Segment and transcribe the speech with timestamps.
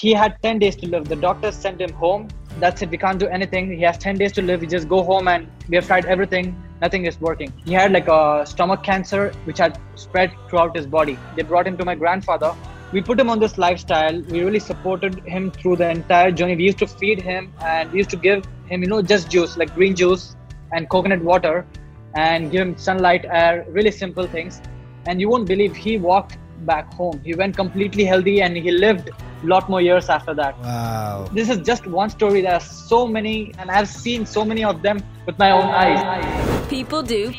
[0.00, 1.08] he had 10 days to live.
[1.08, 2.28] The doctors sent him home.
[2.60, 2.90] That's it.
[2.90, 3.76] We can't do anything.
[3.76, 4.60] He has 10 days to live.
[4.60, 6.54] We just go home and we have tried everything.
[6.80, 7.52] Nothing is working.
[7.64, 11.18] He had like a stomach cancer, which had spread throughout his body.
[11.34, 12.54] They brought him to my grandfather.
[12.92, 14.22] We put him on this lifestyle.
[14.22, 16.54] We really supported him through the entire journey.
[16.54, 19.56] We used to feed him and we used to give him, you know, just juice,
[19.56, 20.36] like green juice
[20.72, 21.66] and coconut water
[22.14, 24.62] and give him sunlight, air, really simple things.
[25.06, 27.20] And you won't believe he walked back home.
[27.24, 29.10] He went completely healthy and he lived
[29.44, 30.58] lot more years after that.
[30.60, 31.28] Wow.
[31.32, 32.42] This is just one story.
[32.42, 36.68] There are so many, and I've seen so many of them with my own eyes.
[36.68, 37.32] People do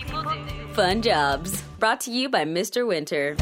[0.73, 1.61] fun jobs.
[1.79, 2.87] Brought to you by Mr.
[2.87, 3.35] Winter.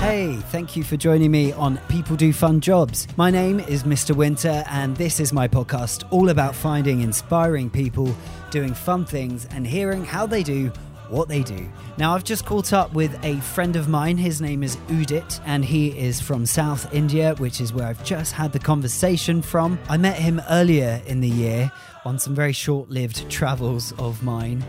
[0.00, 3.06] Hey, thank you for joining me on People Do Fun Jobs.
[3.16, 4.16] My name is Mr.
[4.16, 8.14] Winter, and this is my podcast all about finding inspiring people
[8.50, 10.72] doing fun things and hearing how they do
[11.10, 11.68] what they do.
[11.96, 14.16] Now, I've just caught up with a friend of mine.
[14.16, 18.32] His name is Udit, and he is from South India, which is where I've just
[18.32, 19.78] had the conversation from.
[19.88, 21.72] I met him earlier in the year
[22.04, 24.64] on some very short lived travels of mine.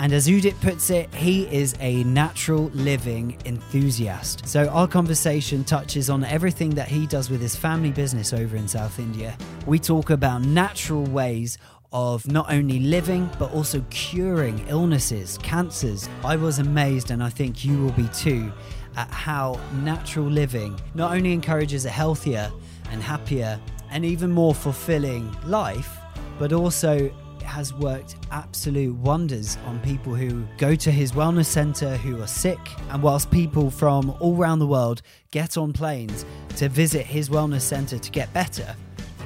[0.00, 4.46] And as Udit puts it, he is a natural living enthusiast.
[4.46, 8.66] So our conversation touches on everything that he does with his family business over in
[8.66, 9.36] South India.
[9.66, 11.58] We talk about natural ways
[11.94, 16.08] of not only living but also curing illnesses, cancers.
[16.24, 18.52] I was amazed, and I think you will be too,
[18.96, 22.50] at how natural living not only encourages a healthier
[22.90, 23.58] and happier
[23.90, 25.96] and even more fulfilling life,
[26.38, 27.10] but also
[27.44, 32.58] has worked absolute wonders on people who go to his wellness center who are sick.
[32.90, 36.24] And whilst people from all around the world get on planes
[36.56, 38.74] to visit his wellness center to get better,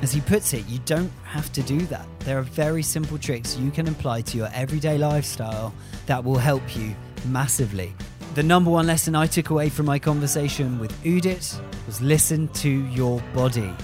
[0.02, 2.06] as he puts it, you don't have to do that.
[2.20, 5.74] There are very simple tricks you can apply to your everyday lifestyle
[6.06, 6.94] that will help you
[7.26, 7.94] massively.
[8.34, 12.68] The number one lesson I took away from my conversation with Udit was listen to
[12.68, 13.74] your body.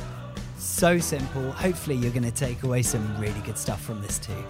[0.56, 1.50] So simple.
[1.52, 4.44] Hopefully, you're going to take away some really good stuff from this too.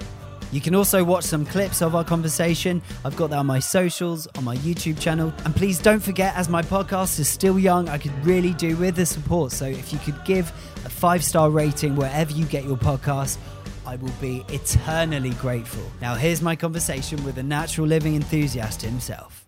[0.54, 2.80] You can also watch some clips of our conversation.
[3.04, 5.34] I've got that on my socials, on my YouTube channel.
[5.44, 8.94] And please don't forget, as my podcast is still young, I could really do with
[8.94, 9.50] the support.
[9.50, 10.50] So if you could give
[10.84, 13.36] a five star rating wherever you get your podcast,
[13.84, 15.82] I will be eternally grateful.
[16.00, 19.43] Now, here's my conversation with a natural living enthusiast himself.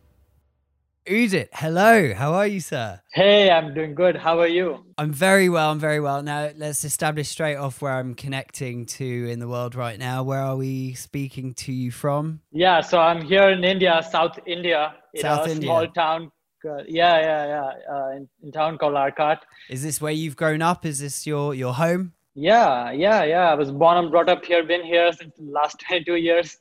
[1.08, 2.14] Udit, hello.
[2.14, 3.00] How are you, sir?
[3.12, 4.16] Hey, I'm doing good.
[4.16, 4.84] How are you?
[4.98, 5.70] I'm very well.
[5.70, 6.20] I'm very well.
[6.20, 10.24] Now, let's establish straight off where I'm connecting to in the world right now.
[10.24, 12.40] Where are we speaking to you from?
[12.50, 15.66] Yeah, so I'm here in India, South India, in South a India.
[15.68, 16.32] small town.
[16.68, 19.38] uh, yeah, yeah, yeah, uh, in, in town called Arcot.
[19.70, 20.84] Is this where you've grown up?
[20.84, 22.14] Is this your your home?
[22.34, 23.50] Yeah, yeah, yeah.
[23.52, 26.56] I was born and brought up here, been here since the last 22 years.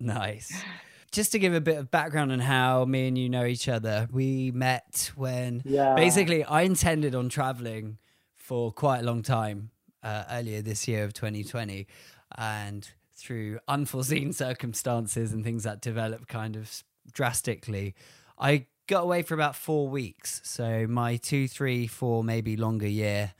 [0.00, 0.52] Nice.
[1.10, 4.08] Just to give a bit of background on how me and you know each other,
[4.12, 5.94] we met when Yeah.
[5.94, 7.98] basically I intended on traveling
[8.36, 9.70] for quite a long time
[10.02, 11.86] uh, earlier this year of 2020.
[12.36, 17.94] And through unforeseen circumstances and things that developed kind of drastically,
[18.38, 20.40] I got away for about four weeks.
[20.44, 23.32] So my two, three, four, maybe longer year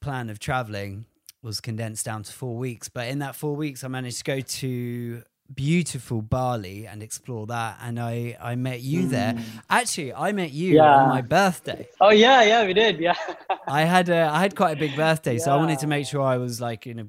[0.00, 1.04] plan of traveling
[1.42, 2.88] was condensed down to four weeks.
[2.88, 5.22] But in that four weeks, I managed to go to
[5.54, 7.78] beautiful Bali and explore that.
[7.82, 9.08] And I, I met you hmm.
[9.08, 9.38] there.
[9.70, 10.94] Actually, I met you Yeah.
[10.96, 11.88] on my birthday.
[12.00, 12.98] Oh, yeah, yeah, we did.
[12.98, 13.16] Yeah.
[13.68, 16.22] I had a, I had quite a big birthday, so I wanted to make sure
[16.22, 17.06] I was like in a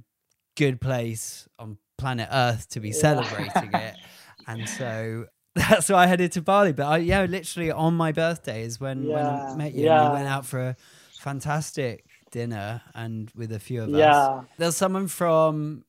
[0.56, 3.96] good place on planet Earth to be celebrating it.
[4.50, 6.72] And so that's why I headed to Bali.
[6.72, 9.80] But I, yeah, literally on my birthday is when, when I met you.
[9.80, 10.08] And yeah.
[10.08, 10.76] we went out for a
[11.20, 13.98] fantastic dinner and with a few of us.
[13.98, 14.44] Yeah.
[14.58, 15.84] There's someone from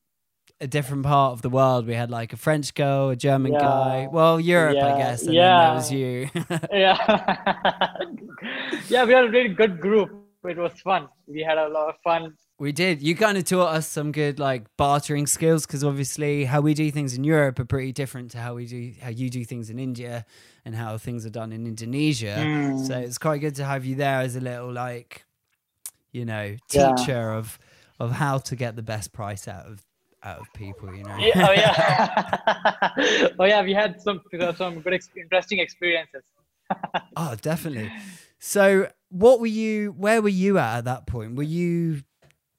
[0.60, 1.86] a different part of the world.
[1.86, 3.60] We had like a French girl, a German Yeah.
[3.60, 4.08] guy.
[4.10, 5.22] Well, Europe, I guess.
[5.22, 5.66] And yeah.
[5.66, 6.28] there was you.
[6.72, 7.94] yeah.
[8.88, 10.10] yeah, we had a really good group.
[10.44, 11.08] It was fun.
[11.26, 12.34] We had a lot of fun.
[12.58, 13.02] We did.
[13.02, 16.90] You kind of taught us some good like bartering skills because obviously how we do
[16.90, 19.78] things in Europe are pretty different to how we do how you do things in
[19.78, 20.25] India
[20.64, 22.42] and how things are done in Indonesia.
[22.42, 22.78] Hmm.
[22.84, 25.25] So it's quite good to have you there as a little like
[26.12, 26.94] you know Yeah.
[26.96, 27.58] teacher of
[28.00, 29.84] of how to get the best price out of
[30.23, 30.94] out of people.
[30.94, 31.17] You know.
[31.19, 33.29] Yeah, oh yeah.
[33.38, 36.23] oh yeah, we had some uh, some good, ex- interesting experiences.
[37.17, 37.91] Oh, definitely.
[38.38, 39.93] So, what were you?
[39.93, 41.35] Where were you at at that point?
[41.35, 42.03] Were you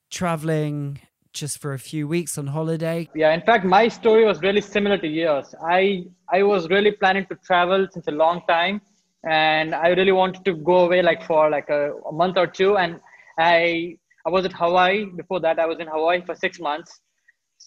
[0.10, 1.00] traveling
[1.32, 3.08] just for a few weeks on holiday?
[3.16, 5.54] Yeah, in fact, my story was really similar to yours.
[5.64, 8.82] I I was really planning to travel since a long time,
[9.24, 12.78] and I really wanted to go away like for like a, a month or two.
[12.78, 13.00] And
[13.38, 15.60] I I was at Hawaii before that.
[15.60, 17.00] I was in Hawaii for six months,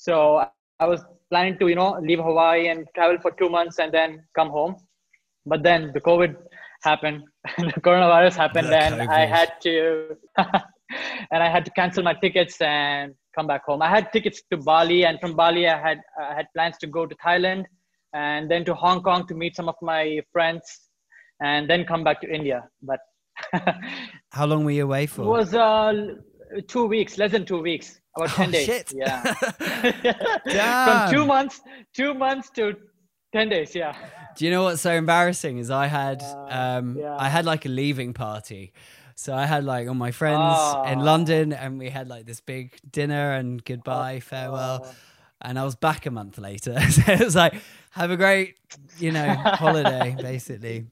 [0.04, 0.44] so
[0.80, 1.00] I was
[1.30, 4.74] planning to you know leave Hawaii and travel for two months and then come home.
[5.46, 6.36] But then the COVID
[6.82, 7.22] happened.
[7.58, 10.16] the coronavirus happened, and I had to,
[11.32, 13.80] and I had to cancel my tickets and come back home.
[13.82, 17.06] I had tickets to Bali, and from Bali, I had I had plans to go
[17.06, 17.64] to Thailand,
[18.12, 20.64] and then to Hong Kong to meet some of my friends,
[21.40, 22.64] and then come back to India.
[22.82, 23.00] But
[24.30, 25.22] How long were you away for?
[25.22, 25.92] it was uh,
[26.66, 28.66] two weeks, less than two weeks, about ten Oh, days.
[28.66, 28.92] shit.
[28.94, 29.34] Yeah.
[30.46, 31.08] Damn.
[31.08, 31.60] From two months,
[31.94, 32.74] two months to
[33.32, 33.74] ten days.
[33.74, 33.94] Yeah.
[34.36, 37.16] Do you know what's so embarrassing is I had Uh, um yeah.
[37.18, 38.72] I had like a leaving party.
[39.14, 40.58] So I had like all my friends
[40.90, 41.04] in Ah.
[41.04, 44.80] London and we had like this big dinner and goodbye, farewell.
[44.86, 44.94] Oh.
[45.44, 46.80] And I was back a month later.
[46.90, 47.54] so it was like,
[47.90, 48.56] have a great,
[48.98, 50.86] you know, holiday, basically.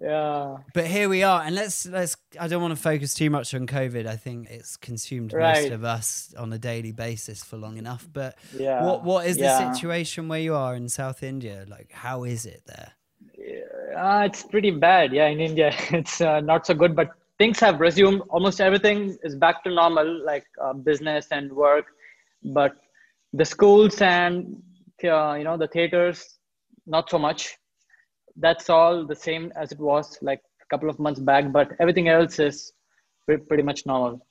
[0.00, 0.58] Yeah.
[0.74, 2.16] But here we are, and let's let's.
[2.38, 4.06] I don't want to focus too much on COVID.
[4.06, 8.08] I think it's consumed most of us on a daily basis for long enough.
[8.12, 8.84] But Yeah.
[8.84, 9.58] what what is yeah.
[9.58, 11.64] the situation where you are in South India?
[11.68, 12.92] Like, how is it there?
[13.96, 15.12] Uh, it's pretty bad.
[15.12, 16.94] Yeah, in India, it's uh, not so good.
[16.94, 18.22] But things have resumed.
[18.28, 21.86] Almost everything is back to normal, like uh, business and work.
[22.44, 22.76] But
[23.32, 24.62] the schools and
[25.02, 26.38] uh, you know the theaters,
[26.86, 27.56] not so much.
[28.38, 31.52] That's all the same as it was like a couple of months back.
[31.52, 32.72] But everything else is
[33.26, 34.26] pretty much normal.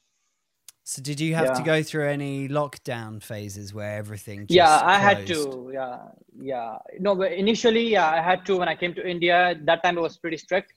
[0.84, 4.48] So, did you have to go through any lockdown phases where everything?
[4.48, 5.98] Just yeah i had to yeah
[6.40, 9.98] yeah no but initially yeah i had to when i came to india that time
[9.98, 10.72] it was pretty strict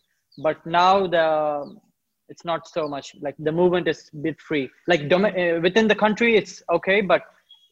[0.46, 1.24] but now the
[2.28, 5.86] it's not so much like the movement is a bit free like dom- uh, within
[5.86, 7.22] the country it's okay but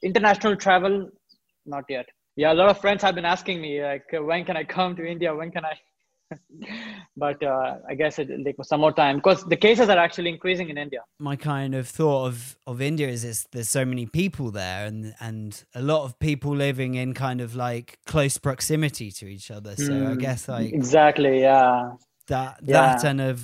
[0.03, 1.09] international travel
[1.67, 2.07] not yet
[2.39, 5.05] yeah a lot of friends have been asking me like when can i come to
[5.05, 5.35] india?
[5.35, 5.75] When can i?
[7.25, 9.17] But uh, i guess it'll take some more time.
[9.17, 11.03] Because the cases are actually increasing in india.
[11.31, 15.15] My kind of thought of of India is it's, there's so many people there and
[15.29, 19.75] and a lot of people living in kind of like close proximity to each other.
[19.77, 21.93] So I Mm, guess like exactly yeah.
[22.29, 22.93] that Yeah.
[22.95, 23.37] that and a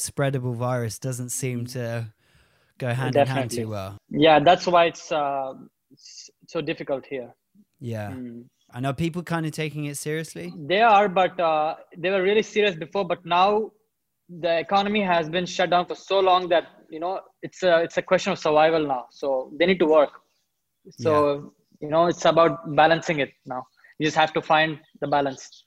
[0.00, 1.86] spreadable virus doesn't seem to
[2.78, 3.96] go hand in hand too well.
[4.26, 5.52] yeah that's why it's uh,
[6.54, 7.30] so difficult here
[7.82, 8.12] Yeah.
[8.12, 8.44] Mm.
[8.74, 10.52] I know people kind of taking it seriously.
[10.56, 13.04] They are, but uh, they were really serious before.
[13.04, 13.72] But now
[14.28, 17.98] the economy has been shut down for so long that you know it's a it's
[17.98, 19.06] a question of survival now.
[19.10, 20.12] So they need to work.
[20.98, 23.64] So you know it's about balancing it now.
[23.98, 25.64] You just have to find the balance.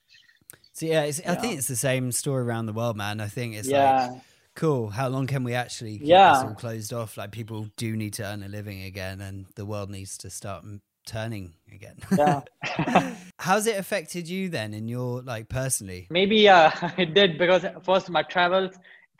[0.73, 3.21] So yeah, it's, I think it's the same story around the world, man.
[3.21, 4.21] I think it's yeah, like
[4.56, 4.89] cool.
[4.89, 6.33] How long can we actually keep Yeah.
[6.33, 7.17] this all closed off?
[7.17, 10.65] Like people do need to earn a living again, and the world needs to start
[11.06, 11.98] turning again.
[12.18, 12.42] yeah.
[13.40, 16.07] How's it affected you then in your like personally?
[16.10, 18.69] Maybe uh, it did because first my travel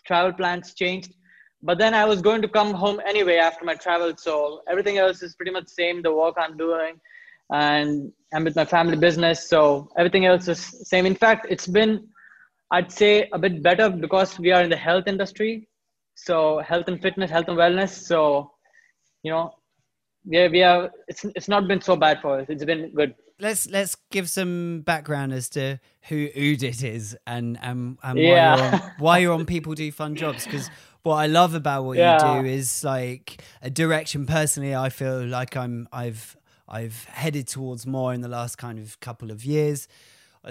[0.06, 1.14] travel plans changed,
[1.64, 4.14] but then I was going to come home anyway after my travel.
[4.18, 6.02] So everything else is pretty much same.
[6.02, 7.00] The work I'm doing,
[7.52, 9.48] and I'm with my family business.
[9.48, 10.60] So everything else is
[10.90, 11.06] same.
[11.06, 12.08] In fact, it's been
[12.72, 15.68] I'd say a bit better because we are in the health industry.
[16.16, 17.90] So health and fitness, health and wellness.
[17.90, 18.52] So
[19.24, 19.54] you know,
[20.34, 22.46] are, we are it's it's not been so bad for us.
[22.50, 23.16] It's been good.
[23.40, 28.56] Let's let's give some background as to who Udit is and and, and why, Yeah.
[28.56, 30.46] you're on, why you're on People Do Fun Jobs.
[30.46, 30.70] Because
[31.04, 32.38] what I love about what Yeah.
[32.38, 34.26] you do is like a direction.
[34.26, 36.38] Personally, I feel like I'm I've
[36.68, 39.88] I've headed towards more in the last kind of couple of years.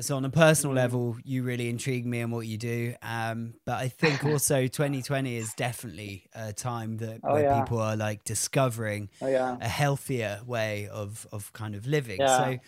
[0.00, 0.76] So on a personal Mm.
[0.76, 2.94] level, you really intrigue me and what you do.
[3.02, 7.60] Um, but I think also 2020 is definitely a time that Oh, where yeah.
[7.60, 9.56] people are like discovering Oh yeah.
[9.60, 12.20] a healthier way of of kind of living.
[12.20, 12.26] Yeah.
[12.26, 12.58] So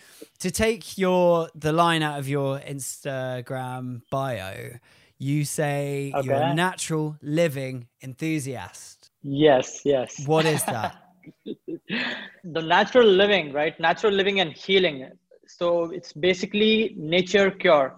[0.40, 4.78] to take your the line out of your Instagram bio,
[5.18, 9.10] you say you're a natural living enthusiast.
[9.22, 9.80] Yes.
[9.84, 10.26] Yes.
[10.26, 10.94] What is that?
[12.44, 15.10] the natural living right natural living and healing
[15.48, 17.96] so it's basically nature cure.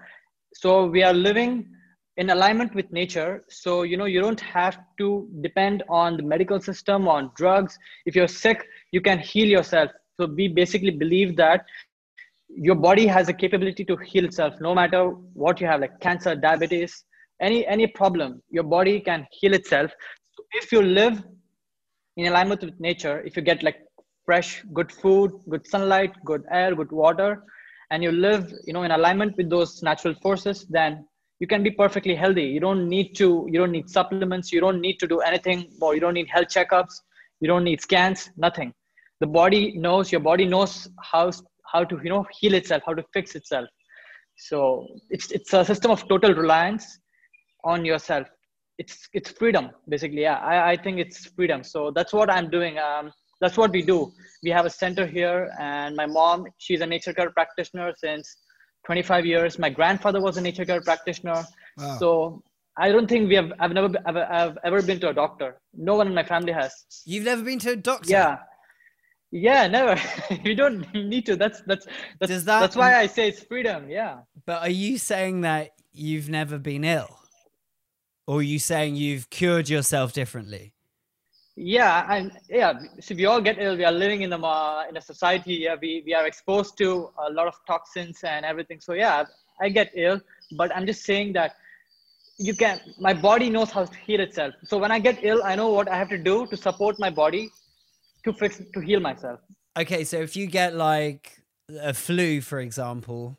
[0.55, 1.69] So we are living
[2.17, 3.45] in alignment with nature.
[3.49, 7.79] So you know you don't have to depend on the medical system on drugs.
[8.07, 9.91] If you're sick you can heal yourself.
[10.21, 11.65] So we basically believe that
[12.49, 16.35] your body has a capability to heal itself no matter what you have like cancer
[16.35, 17.05] diabetes
[17.43, 19.93] any any problem your body can heal itself.
[20.53, 21.23] If you live
[22.17, 23.77] in alignment with nature if you get like
[24.29, 27.31] fresh good food good sunlight good air good water
[27.91, 31.05] and you live you know in alignment with those natural forces then
[31.41, 32.45] you can be perfectly healthy.
[32.45, 35.95] You don't need to you don't need supplements you don't need to do anything more
[35.95, 37.01] you don't need health checkups
[37.41, 38.73] you don't need scans nothing.
[39.21, 41.31] The body knows your body knows how
[41.73, 43.69] how to you know heal itself how to fix itself.
[44.37, 46.99] So it's it's a system of total reliance
[47.65, 48.27] on yourself.
[48.79, 50.23] It's it's freedom basically.
[50.23, 51.63] Yeah i, I think it's freedom.
[51.63, 52.79] So that's what i'm doing.
[52.79, 56.87] Um, that's what we do we have a center here and my mom she's a
[56.87, 58.37] nature cure practitioner since
[58.87, 61.45] 25 years my grandfather was a nature cure practitioner
[61.79, 61.97] Wow.
[61.99, 62.43] So
[62.77, 63.53] I don't think we have.
[63.61, 63.91] I've never.
[64.07, 65.61] I've, I've ever been to a doctor.
[65.75, 66.73] No one in my family has.
[67.05, 68.11] You've never been to a doctor?
[68.11, 68.39] Yeah.
[69.31, 70.01] Yeah, never.
[70.45, 71.37] you don't need to.
[71.37, 71.87] That's that's
[72.19, 73.89] that's Does that- that's why I say it's freedom.
[73.91, 74.19] Yeah.
[74.47, 77.19] But are you saying that you've never been ill?
[78.27, 80.75] Or are you saying you've cured yourself differently?
[81.61, 82.73] Yeah, and yeah.
[83.01, 83.77] So we all get ill.
[83.77, 85.55] We are living in the uh, in a society.
[85.55, 88.81] Yeah, we we are exposed to a lot of toxins and everything.
[88.81, 89.25] So yeah,
[89.61, 90.21] I get ill,
[90.57, 91.57] but I'm just saying that
[92.39, 92.81] you can.
[93.01, 94.55] My body knows how to heal itself.
[94.63, 97.11] So when I get ill, I know what I have to do to support my
[97.11, 97.51] body
[98.23, 99.41] to fix to heal myself.
[99.77, 101.43] Okay, so if you get like
[101.81, 103.37] a flu, for example,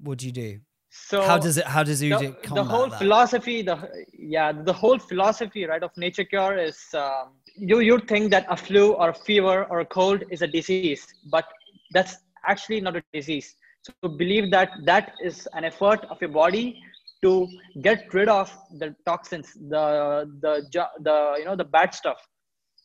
[0.00, 0.60] what do you do?
[0.96, 1.66] So how does it?
[1.66, 2.98] How does you the, the whole that?
[2.98, 3.76] philosophy the
[4.16, 8.56] yeah the whole philosophy right of nature cure is um, you you think that a
[8.56, 11.46] flu or a fever or a cold is a disease but
[11.92, 16.80] that's actually not a disease so believe that that is an effort of your body
[17.22, 17.48] to
[17.82, 20.52] get rid of the toxins the the
[21.00, 22.20] the you know the bad stuff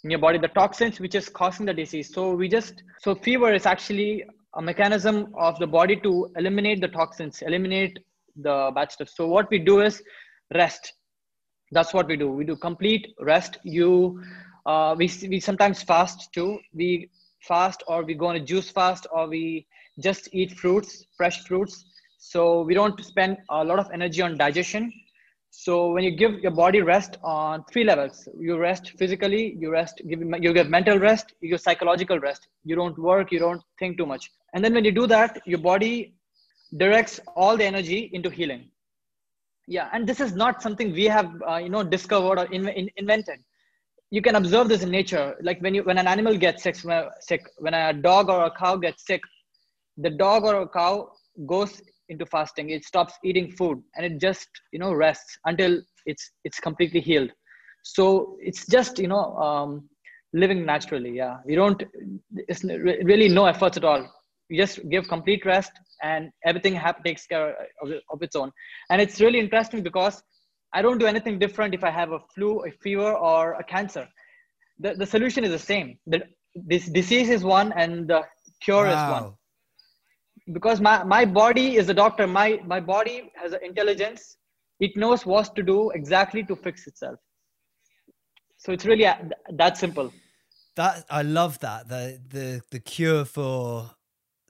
[0.04, 3.54] in your body the toxins which is causing the disease so we just so fever
[3.54, 4.26] is actually
[4.56, 8.00] a mechanism of the body to eliminate the toxins eliminate
[8.36, 9.10] the bad stuff.
[9.10, 10.02] So what we do is
[10.56, 10.94] rest.
[11.72, 12.32] That's what we do.
[12.32, 13.58] We do complete rest.
[13.64, 14.22] You
[14.66, 16.60] uh, we we sometimes fast too.
[16.74, 17.10] We
[17.42, 19.68] fast or we go on a juice fast or we
[20.02, 21.86] just eat fruits fresh fruits.
[22.18, 24.92] So we don't spend a lot of energy on digestion
[25.52, 30.02] so when you give your body rest on three levels, you rest physically, you rest,
[30.06, 32.48] you give mental rest, you give psychological rest.
[32.64, 34.32] You don't work, you don't think too much.
[34.54, 36.14] And then when you do that, your body
[36.78, 38.70] directs all the energy into healing.
[39.68, 42.90] Yeah, and this is not something we have, uh, you know, discovered or in, in,
[42.98, 43.40] invented.
[44.12, 45.36] You can observe this in nature.
[45.42, 48.46] Like when you when an animal gets sick, when a, sick, when a dog or
[48.46, 49.22] a cow gets sick,
[49.98, 51.12] the dog or a cow
[51.46, 52.70] goes into fasting.
[52.72, 57.32] It stops eating food and it just you know rests until it's it's completely healed.
[57.84, 59.90] So it's just you know um,
[60.34, 61.38] living naturally yeah.
[61.46, 61.82] We don't
[62.48, 64.08] it's really no efforts at all.
[64.50, 65.72] You just give complete rest
[66.04, 68.52] and everything hap- takes care of, of its own.
[68.90, 70.22] And it's really interesting because
[70.74, 74.08] i don't do anything different if i have a flu a fever or a cancer.
[74.80, 75.98] The, the solution is the same.
[76.08, 76.22] The,
[76.56, 78.24] this disease is one and the
[78.62, 79.26] cure is one.
[79.26, 79.39] Wow.
[80.54, 84.38] Because my, my body is a doctor my my body has an intelligence
[84.80, 87.20] it knows what to do exactly to fix itself
[88.58, 89.16] so it's really uh,
[89.54, 90.12] that simple
[90.76, 93.92] That I love that the the the cure for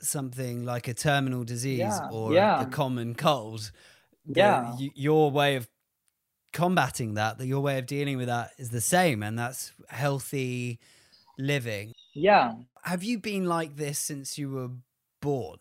[0.01, 2.63] something like a terminal disease Yeah, or yeah.
[2.63, 3.71] the common cold.
[4.25, 4.75] the- Yeah.
[4.95, 5.67] your way of
[6.53, 10.79] combating that, that your way of dealing with that is the same, and that's healthy
[11.37, 11.93] living.
[12.13, 12.53] yeah
[12.83, 14.71] Have you been like this since you were
[15.21, 15.59] born?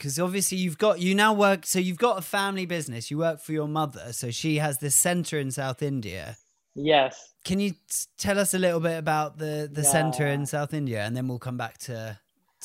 [0.00, 1.66] Because obviously you've got you now work.
[1.66, 3.10] So you've got a family business.
[3.10, 6.38] You work for your mother, so she has this center in South India.
[6.74, 7.78] yes Can you t-
[8.16, 11.44] tell us a little bit about the the center in South India, and then we'll
[11.48, 12.18] come back to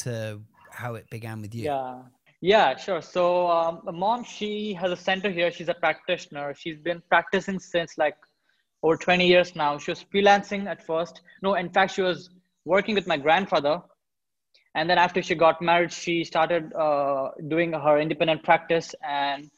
[0.03, 0.39] to
[0.71, 1.63] how it began with you.
[1.71, 1.93] yeah
[2.41, 3.23] yeah sure so
[3.57, 8.17] um, mom she has a center here she's a practitioner she's been practicing since like
[8.83, 12.29] over 20 years now she was freelancing at first no in fact she was
[12.65, 13.75] working with my grandfather
[14.75, 18.93] and then after she got married she started uh, doing her independent practice.
[19.07, 19.49] And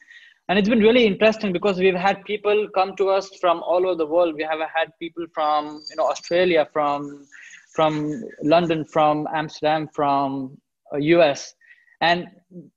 [0.48, 3.96] and it's been really interesting because we've had people come to us from all over
[3.96, 4.34] the world.
[4.34, 7.26] We have had people from you know australia from
[7.74, 10.56] from london from amsterdam from
[10.92, 11.54] uh, us
[12.00, 12.28] and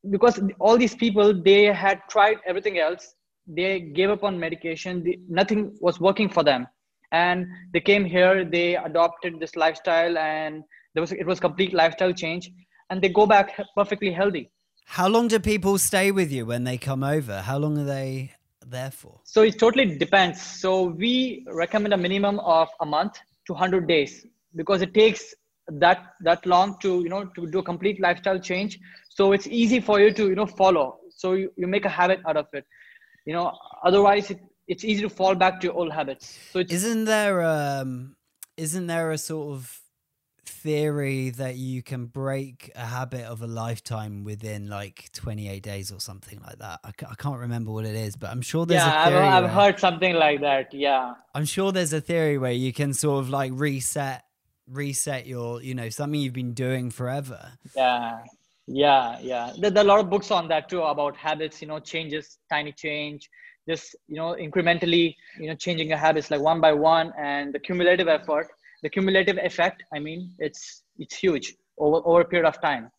[0.09, 3.15] because all these people they had tried everything else.
[3.47, 5.05] They gave up on medication.
[5.27, 6.67] Nothing was working for them.
[7.11, 8.45] And they came here.
[8.45, 10.17] They adopted this lifestyle.
[10.17, 12.51] And there was it was complete lifestyle change
[12.89, 14.49] and they go back perfectly healthy.
[14.85, 17.41] How long do people stay with you when they come over?
[17.41, 18.31] How long are they
[18.65, 19.19] there for?
[19.23, 20.41] so it totally depends.
[20.41, 25.33] So we recommend a minimum of a month to 100 days because it takes
[25.67, 28.79] that that long to you know to do a complete lifestyle change.
[29.09, 30.97] So it's easy for you to you know follow.
[31.15, 32.65] So you, you make a habit out of it.
[33.25, 36.37] You know otherwise it, it's easy to fall back to your old habits.
[36.51, 38.15] So it's Isn't there um
[38.57, 39.80] isn't there a sort of
[40.51, 45.99] theory that you can break a habit of a lifetime within like 28 days or
[45.99, 46.79] something like that?
[46.83, 49.23] I, I can't remember what it is, but I'm sure there's yeah a I've, theory.
[49.27, 52.93] I've where- heard something like that yeah I'm sure there's a theory where you can
[52.93, 54.23] sort of like reset
[54.67, 57.41] reset your, you know, something you've been doing forever.
[57.75, 58.19] yeah
[58.67, 61.67] yeah yeah there, there are a lot of books on that too about habits you
[61.67, 63.27] know changes tiny change
[63.67, 67.59] just you know incrementally you know changing your habits like one by one and the
[67.59, 68.47] cumulative effort
[68.83, 72.91] the cumulative effect i mean it's it's huge over over a period of time.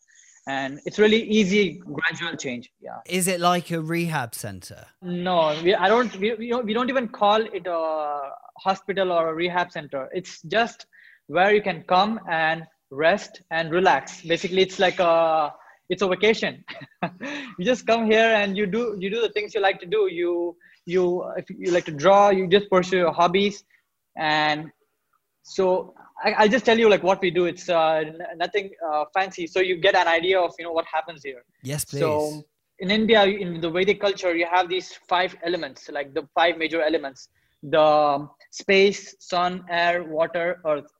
[0.48, 2.98] And it's really easy gradual change yeah.
[3.06, 4.86] Is it like a rehab center?
[5.00, 8.20] no we, i don't we, we, don't, we don't even call it a
[8.58, 10.08] hospital or a rehab center.
[10.12, 10.86] It's just
[11.28, 14.22] where you can come and rest and relax.
[14.22, 15.52] Basically it's like a
[15.88, 16.64] it's a vacation.
[17.58, 20.08] You just come here and you do you do the things you like to do.
[20.10, 23.62] You you if you like to draw you just pursue your hobbies
[24.16, 24.72] and
[25.42, 25.94] so
[26.24, 29.46] I, i'll just tell you like what we do it's uh, n- nothing uh, fancy
[29.46, 32.00] so you get an idea of you know what happens here Yes, please.
[32.00, 32.42] so
[32.78, 36.82] in India, in the Vedic culture, you have these five elements, like the five major
[36.82, 37.28] elements:
[37.62, 40.90] the space, sun, air, water, earth.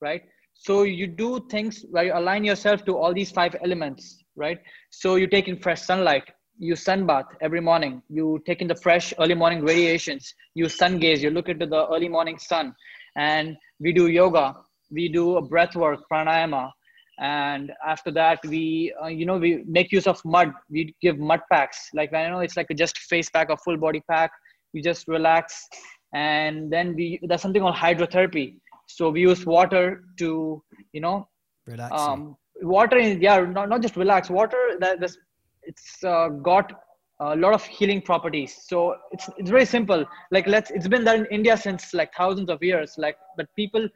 [0.00, 0.22] Right.
[0.54, 4.22] So you do things where you align yourself to all these five elements.
[4.36, 4.60] Right.
[4.90, 6.22] So you take in fresh sunlight.
[6.58, 8.02] You sunbath every morning.
[8.08, 10.32] You take in the fresh early morning radiations.
[10.54, 11.22] You sun gaze.
[11.24, 12.72] You look into the early morning sun,
[13.16, 14.56] and we do yoga.
[14.90, 16.70] We do a breath work, pranayama
[17.18, 20.52] and after that we uh, you know we make use of mud.
[20.68, 21.90] We give mud packs.
[21.94, 24.30] Like i know it's like a just face pack or full body pack.
[24.72, 25.66] You just relax.
[26.14, 28.56] And then we there's something called hydrotherapy.
[28.86, 31.28] So we use water to you know
[31.66, 34.28] relax um, water is yeah not, not just relax.
[34.28, 35.16] Water that this
[35.62, 36.72] it's uh, got
[37.20, 38.56] a lot of healing properties.
[38.68, 40.04] So it's it's very simple.
[40.30, 42.94] Like let's it's been there in india since like thousands of years.
[42.98, 43.88] Like but people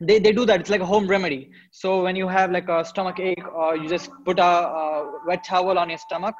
[0.00, 0.60] they, they do that.
[0.60, 1.50] It's like a home remedy.
[1.70, 5.44] So when you have like a stomach ache or you just put a, a wet
[5.44, 6.34] towel on your stomach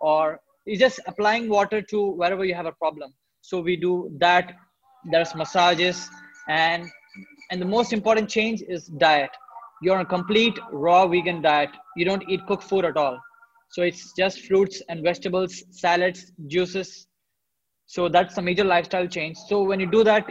[0.00, 3.14] or you just applying water to wherever you have a problem.
[3.40, 4.52] So we do that.
[5.10, 6.08] There's massages.
[6.48, 6.90] And
[7.50, 9.30] and the most important change is diet.
[9.82, 11.70] You're on a complete raw vegan diet.
[11.96, 13.18] You don't eat cooked food at all
[13.70, 17.06] so it's just fruits and vegetables salads juices.
[17.86, 19.36] So that's a major lifestyle change.
[19.48, 20.30] So when you do that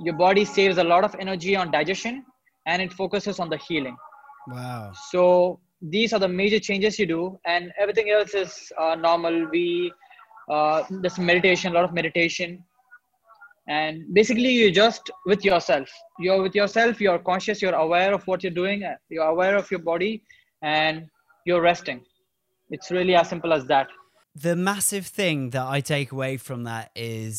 [0.00, 2.24] your body saves a lot of energy on digestion
[2.66, 3.96] and it focuses on the healing.
[4.48, 4.90] Wow.
[5.10, 9.48] so these are the major changes you do and everything else is uh, normal.
[9.50, 9.92] We
[10.50, 12.64] uh, there's meditation a lot of meditation.
[13.68, 15.88] And basically you just with yourself.
[16.18, 19.70] You're with yourself you're conscious you're aware of what you're doing uh, you're aware of
[19.70, 20.24] your body
[20.62, 21.06] and
[21.46, 22.00] you're resting
[22.72, 23.88] it's really as simple as that
[24.34, 27.34] The massive thing that I take away from that is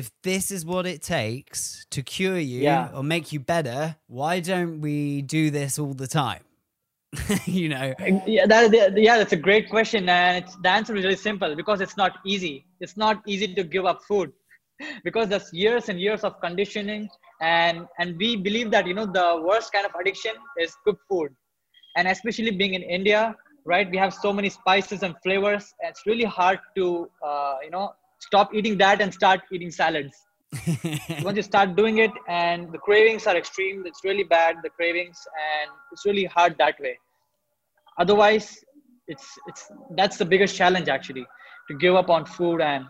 [0.00, 2.90] if this is what it takes to cure you Yeah.
[2.96, 6.42] or make you better, why don't we do this all the time?
[7.46, 7.94] you know,
[8.26, 11.80] yeah, that, yeah, that's a great question, and it's, the answer is really simple because
[11.80, 12.66] it's not easy.
[12.82, 14.30] It's not easy to give up food
[15.06, 17.08] because there's years and years of conditioning,
[17.40, 21.30] and and we believe that you know the worst kind of addiction is cooked food,
[21.96, 23.34] and especially being in India,
[23.68, 23.90] right?
[23.90, 25.74] We have so many spices and flavors.
[25.80, 30.16] And it's really hard to uh, you know stop eating that and start eating salads
[31.22, 35.18] once you start doing it and the cravings are extreme it's really bad the cravings
[35.46, 36.98] and it's really hard that way
[37.98, 38.58] otherwise
[39.06, 41.26] it's it's that's the biggest challenge actually
[41.68, 42.86] to give up on food and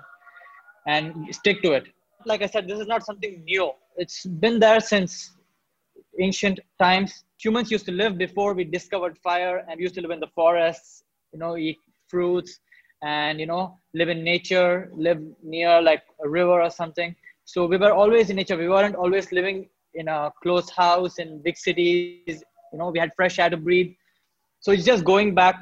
[0.86, 1.88] and stick to it
[2.24, 5.32] like i said this is not something new it's been there since
[6.18, 10.20] ancient times humans used to live before we discovered fire and used to live in
[10.20, 11.78] the forests you know eat
[12.08, 12.60] fruits
[13.02, 17.14] and you know live in nature live near like a river or something.
[17.44, 18.58] So we were always in nature.
[18.58, 22.42] We weren't always living in a close house in big cities.
[22.72, 23.92] You know we had fresh air to breathe.
[24.60, 25.56] So it's just going back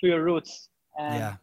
[0.00, 1.36] to your roots yeah.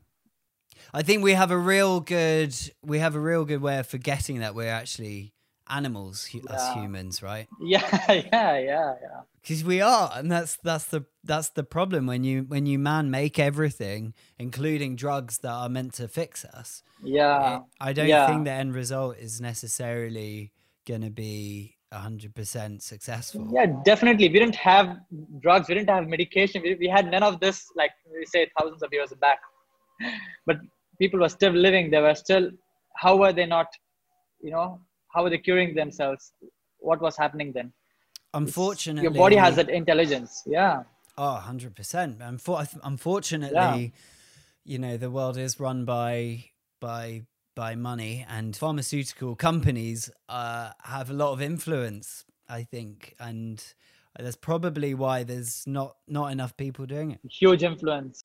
[0.94, 4.40] I think we have a real good we have a real good way of forgetting
[4.40, 5.34] that we're actually
[5.70, 6.74] animals, Yeah.
[6.74, 7.48] humans, right?
[7.62, 9.22] yeah yeah yeah yeah.
[9.42, 12.06] Because we are and that's that's the that's the problem.
[12.08, 16.84] When you when you man make everything including drugs that are meant to fix us
[17.04, 18.28] yeah it- i don't yeah.
[18.28, 20.52] think the end result is necessarily
[20.86, 23.48] going to be 100% successful.
[23.52, 24.28] Yeah definitely.
[24.30, 24.98] We didn't have
[25.42, 25.68] drugs.
[25.70, 26.62] We didn't have medication.
[26.62, 29.40] We, we had none of this like we say thousands of years back.
[30.46, 30.58] But
[31.02, 31.90] people were still living.
[31.92, 32.52] They were still
[32.96, 33.68] how were they not
[34.42, 34.68] you know
[35.14, 36.34] how were they curing themselves?
[36.78, 37.74] What was happening then?
[38.34, 40.44] Unfortunately your body has that intelligence.
[40.46, 40.84] Yeah.
[41.18, 41.74] Oh 100%
[42.20, 43.94] Unfor- unfortunately
[44.64, 46.46] you know the world is run by
[46.80, 47.24] by
[47.56, 53.74] by money and pharmaceutical companies uh, have a lot of influence i think and
[54.18, 57.20] that's probably why there's not not enough people doing it.
[57.30, 58.24] Huge influence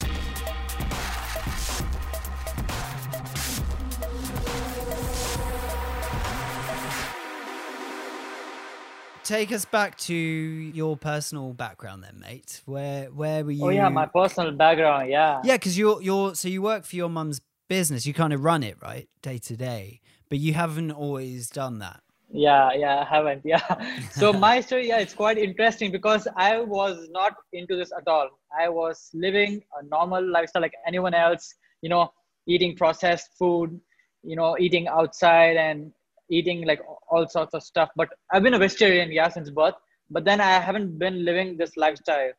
[9.25, 13.89] take us back to your personal background then mate where where were you oh yeah
[13.89, 18.07] my personal background yeah yeah because you're you're so you work for your mum's business
[18.07, 22.01] you kind of run it right day to day but you haven't always done that
[22.35, 23.43] Yeah, yeah, I haven't.
[23.45, 23.63] Yeah.
[24.11, 28.29] So my story, yeah, it's quite interesting because I was not into this at all.
[28.59, 32.11] I was living a normal lifestyle like anyone else, you know,
[32.47, 33.79] eating processed food,
[34.25, 35.93] you know, eating outside and
[36.31, 37.91] eating like all sorts of stuff.
[37.97, 39.75] But I've been a vegetarian, yeah, since birth.
[40.11, 42.33] But then I haven't been living this lifestyle.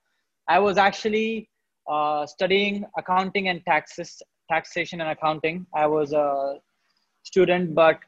[0.48, 1.50] I was actually
[1.90, 5.66] uh, studying accounting and taxes, taxation and accounting.
[5.74, 6.58] I was a
[7.24, 8.00] student, but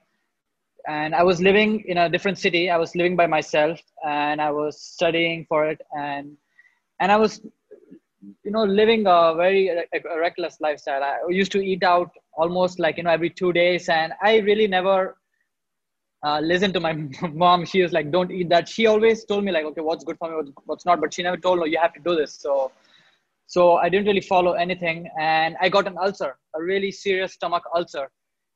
[0.87, 2.69] and I was living in a different city.
[2.69, 6.37] I was living by myself, and I was studying for it, and
[6.99, 7.41] and I was,
[8.43, 11.03] you know, living a very a reckless lifestyle.
[11.03, 14.67] I used to eat out almost like you know every two days, and I really
[14.67, 15.17] never
[16.23, 16.93] uh, listened to my
[17.33, 17.65] mom.
[17.65, 20.43] She was like, "Don't eat that." She always told me like, "Okay, what's good for
[20.43, 22.33] me, what's not," but she never told me you have to do this.
[22.33, 22.71] So
[23.47, 27.63] so I didn't really follow anything, and I got an ulcer, a really serious stomach
[27.75, 28.09] ulcer,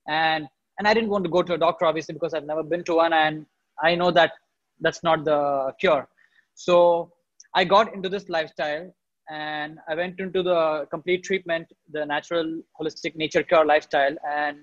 [0.07, 0.47] and
[0.81, 2.95] and I didn't want to go to a doctor obviously because I've never been to
[2.95, 3.45] one and
[3.83, 4.31] I know that
[4.79, 6.07] that's not the cure.
[6.55, 7.11] So
[7.53, 8.91] I got into this lifestyle
[9.29, 14.57] and I went into the complete treatment, the natural holistic nature cure lifestyle and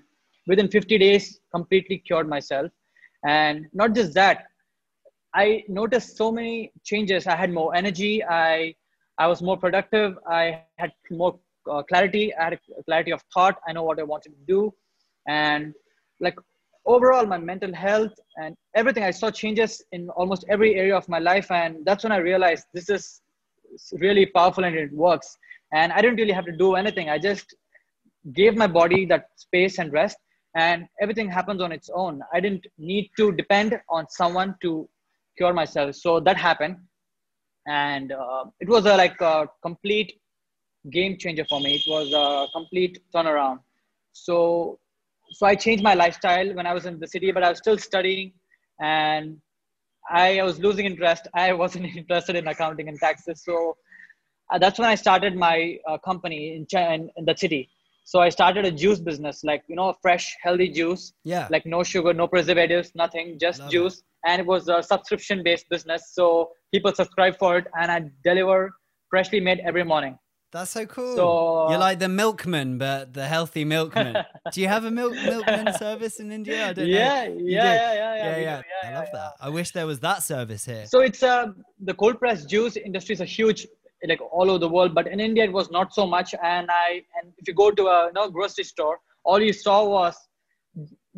[0.45, 2.69] within 50 days completely cured myself
[3.25, 4.45] and not just that
[5.33, 7.27] I noticed so many changes.
[7.27, 8.23] I had more energy.
[8.23, 8.75] I
[9.17, 10.17] I was more productive.
[10.27, 11.37] I had more
[11.69, 12.35] uh, clarity.
[12.35, 13.59] I had clarity of thought.
[13.67, 14.73] I know what I wanted to do,
[15.27, 15.73] and
[16.19, 16.35] like
[16.85, 21.19] overall my mental health and everything i saw changes in almost every area of my
[21.19, 23.21] life and that's when i realized this is
[24.05, 25.37] really powerful and it works
[25.73, 27.55] and i didn't really have to do anything i just
[28.33, 30.17] gave my body that space and rest
[30.65, 34.71] and everything happens on its own i didn't need to depend on someone to
[35.37, 36.77] cure myself so that happened
[37.67, 39.35] and uh, it was a like a
[39.67, 40.11] complete
[40.97, 43.59] game changer for me it was a complete turnaround
[44.25, 44.37] so
[45.31, 47.77] so I changed my lifestyle when I was in the city, but I was still
[47.77, 48.33] studying
[48.81, 49.37] and
[50.09, 51.27] I was losing interest.
[51.33, 53.43] I wasn't interested in accounting and taxes.
[53.43, 53.77] So
[54.51, 57.69] uh, that's when I started my uh, company in, in, in the city.
[58.09, 61.13] So I started a juice business, like, you know, fresh, healthy juice.
[61.23, 61.47] Yeah.
[61.51, 63.97] Like no sugar, no preservatives, nothing, just Love juice.
[63.99, 64.03] It.
[64.25, 66.09] And it was a subscription based business.
[66.13, 68.71] So people subscribe for it and I deliver
[69.11, 70.17] freshly made every morning.
[70.51, 71.15] That's so cool.
[71.15, 74.15] So, You're like the milkman, but the healthy milkman.
[74.53, 76.69] Do you have a milk milkman service in India?
[76.69, 77.37] I don't yeah, know.
[77.37, 78.89] Yeah, yeah, yeah, yeah, yeah, yeah, yeah.
[78.89, 79.33] I love that.
[79.39, 80.87] I wish there was that service here.
[80.87, 83.67] So it's uh, the cold pressed juice industry is a huge,
[84.07, 86.33] like all over the world, but in India it was not so much.
[86.41, 89.87] And I and if you go to a you know, grocery store, all you saw
[89.87, 90.15] was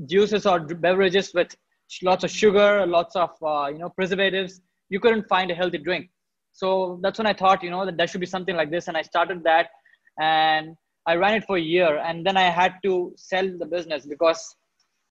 [0.05, 1.55] juices or beverages with
[2.01, 4.61] lots of sugar, lots of uh, you know preservatives.
[4.89, 6.09] You couldn't find a healthy drink.
[6.53, 8.87] So that's when i thought you know that there should be something like this.
[8.87, 9.69] And i started that.
[10.19, 10.75] And
[11.07, 11.97] i ran it for a year.
[11.97, 14.55] And then i had to sell the business because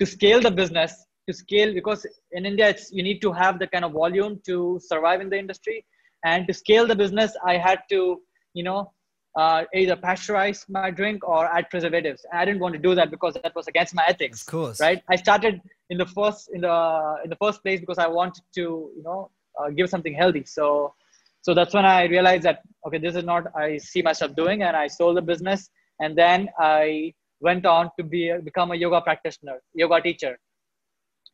[0.00, 3.66] to scale the business to scale because in india it's you need to have the
[3.66, 5.84] kind of volume to survive in the industry
[6.24, 8.20] and to scale the business i had to
[8.54, 8.92] you know
[9.38, 12.26] uh, either pasteurize my drink or add preservatives.
[12.32, 14.40] I didn't want to do that because that was against my ethics.
[14.40, 15.04] Of course, right?
[15.08, 18.60] I started in the first in the in the first place because I wanted to
[18.96, 20.44] you know uh, give something healthy.
[20.46, 20.94] So
[21.42, 24.76] so that's when i realized that okay this is not i see myself doing and
[24.76, 29.58] i sold the business and then i went on to be become a yoga practitioner
[29.74, 30.38] yoga teacher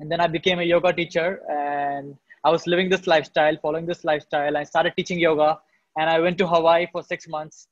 [0.01, 2.15] and then i became a yoga teacher and
[2.47, 5.51] i was living this lifestyle following this lifestyle i started teaching yoga
[5.99, 7.69] and i went to hawaii for six months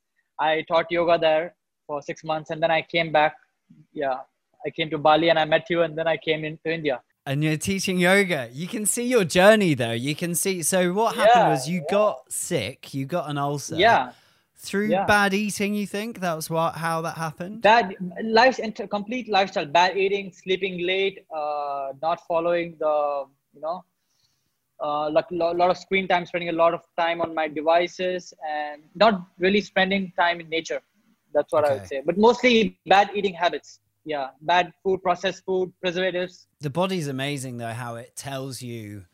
[0.51, 1.55] i taught yoga there
[1.87, 3.35] for six months and then i came back
[3.93, 4.19] yeah
[4.67, 7.43] i came to bali and i met you and then i came into india and
[7.43, 8.51] you're teaching yoga.
[8.53, 9.93] You can see your journey though.
[9.93, 10.63] You can see.
[10.63, 11.91] So what happened yeah, was you yeah.
[11.91, 12.93] got sick.
[12.93, 13.77] You got an ulcer.
[13.77, 14.13] Yeah.
[14.57, 15.05] Through yeah.
[15.05, 17.63] bad eating, you think that was what how that happened?
[17.63, 18.59] Bad life,
[18.91, 23.85] complete lifestyle, bad eating, sleeping late, uh, not following the you know,
[24.83, 28.35] uh, like a lot of screen time, spending a lot of time on my devices,
[28.49, 30.81] and not really spending time in nature.
[31.33, 31.73] That's what okay.
[31.73, 32.03] I would say.
[32.05, 37.73] But mostly bad eating habits yeah bad food processed food preservatives the body's amazing though
[37.73, 39.05] how it tells you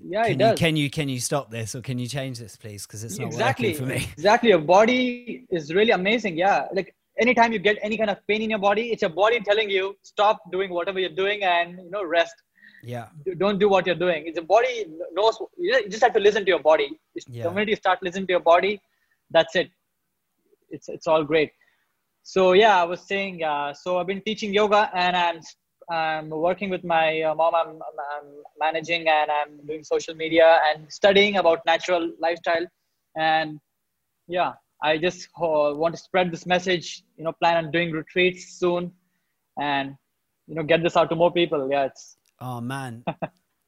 [0.00, 0.50] yeah can it does.
[0.50, 3.18] You, can you can you stop this or can you change this please because it's
[3.18, 7.58] not exactly working for me exactly your body is really amazing yeah like anytime you
[7.58, 10.72] get any kind of pain in your body it's your body telling you stop doing
[10.72, 12.34] whatever you're doing and you know rest
[12.82, 13.06] yeah.
[13.38, 14.26] Don't do what you're doing.
[14.26, 16.98] It's the body knows you just have to listen to your body.
[17.28, 17.44] Yeah.
[17.44, 18.80] the minute you start listening to your body
[19.32, 19.70] that's it.
[20.70, 21.50] It's it's all great.
[22.22, 25.40] So yeah i was saying uh, so i've been teaching yoga and i'm
[25.90, 27.54] i'm working with my uh, mom.
[27.54, 27.80] I'm,
[28.12, 28.28] I'm,
[28.60, 32.66] managing and i'm doing social media and studying about natural lifestyle.
[33.16, 33.58] And
[34.28, 34.52] yeah
[34.84, 38.92] i just uh, want to spread this message you know plan on doing retreats soon
[39.60, 39.96] and
[40.46, 41.68] you know get this out to more people.
[41.72, 43.04] Yeah it's oh man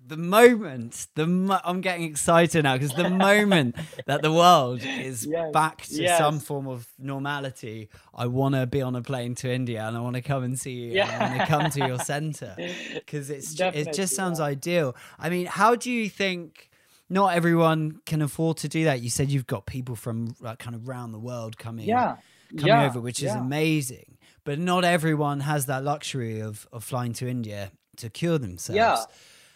[0.07, 5.25] the moment the mo- I'm getting excited now because the moment that the world is
[5.31, 6.19] Yes, back to yes.
[6.19, 10.01] some form of normality, I want to be on a plane to India and I
[10.01, 11.01] want to come and see you.
[11.01, 12.55] and I want to come to your center
[12.95, 14.45] because it's ju- it just sounds yeah.
[14.47, 14.97] ideal.
[15.19, 16.69] I mean, how do you think?
[17.11, 19.01] Not everyone can afford to do that.
[19.03, 22.17] You said you've got people from like kind of around the world coming, Yeah.
[22.57, 24.17] coming yeah, over, which is amazing.
[24.45, 28.77] But not everyone has that luxury of of flying to India to cure themselves.
[28.77, 29.05] Yeah.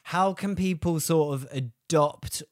[0.05, 2.43] How can people sort of adopt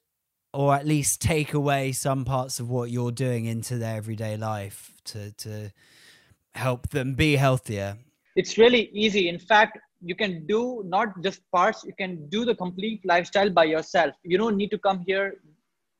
[0.53, 4.93] or at least take away some parts of what you're doing into their everyday life
[5.05, 5.73] to to
[6.55, 7.99] help them be healthier?
[8.37, 9.29] it's really easy.
[9.29, 13.65] In fact you can do not just parts you can do the complete lifestyle by
[13.65, 14.15] yourself.
[14.23, 15.41] You don't need to come here.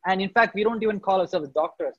[0.07, 1.97] And in fact we don't even call ourselves doctors.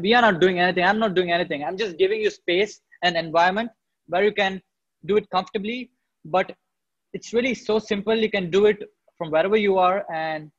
[0.00, 0.84] We are not doing anything.
[0.84, 1.64] I'm not doing anything.
[1.64, 3.70] I'm just giving you space and environment
[4.06, 4.62] where you can
[5.04, 5.90] do it comfortably.
[6.24, 6.54] But
[7.16, 8.14] it's really so simple.
[8.14, 8.78] You can do it
[9.16, 10.50] from wherever you are and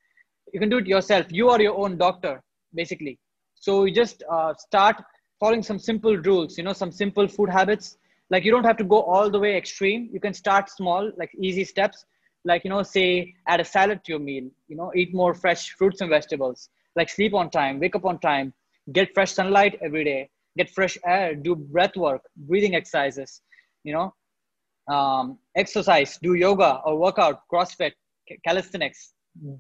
[0.54, 1.28] you can do it yourself.
[1.30, 2.42] You are your own doctor
[2.74, 3.20] basically.
[3.56, 4.98] So you just uh, start
[5.40, 7.98] following some simple rules you know some simple food habits.
[8.30, 10.10] Like you don't have to go all the way extreme.
[10.12, 12.06] You can start small like easy steps.
[12.44, 15.72] Like you know say add a salad to your meal you know eat more fresh
[15.78, 16.70] fruits and vegetables.
[16.96, 18.54] Like sleep on time wake up on time
[18.94, 23.42] get fresh sunlight every day get fresh air do breath work breathing exercises
[23.84, 24.14] you know
[24.88, 27.94] um, exercise do yoga or workout crossfit
[28.46, 29.14] calisthenics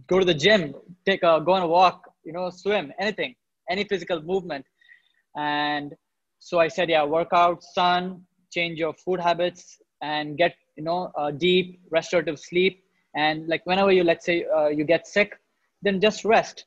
[0.08, 0.74] go to the gym
[1.06, 3.36] take a go on a walk you know swim anything
[3.70, 4.66] any physical movement.
[5.36, 5.94] And
[6.40, 11.32] so i said yeah workout sun change your food habits and get you know uh,
[11.32, 12.84] deep restorative sleep.
[13.16, 15.38] And like whenever you let's say uh, you get sick
[15.82, 16.66] then just rest.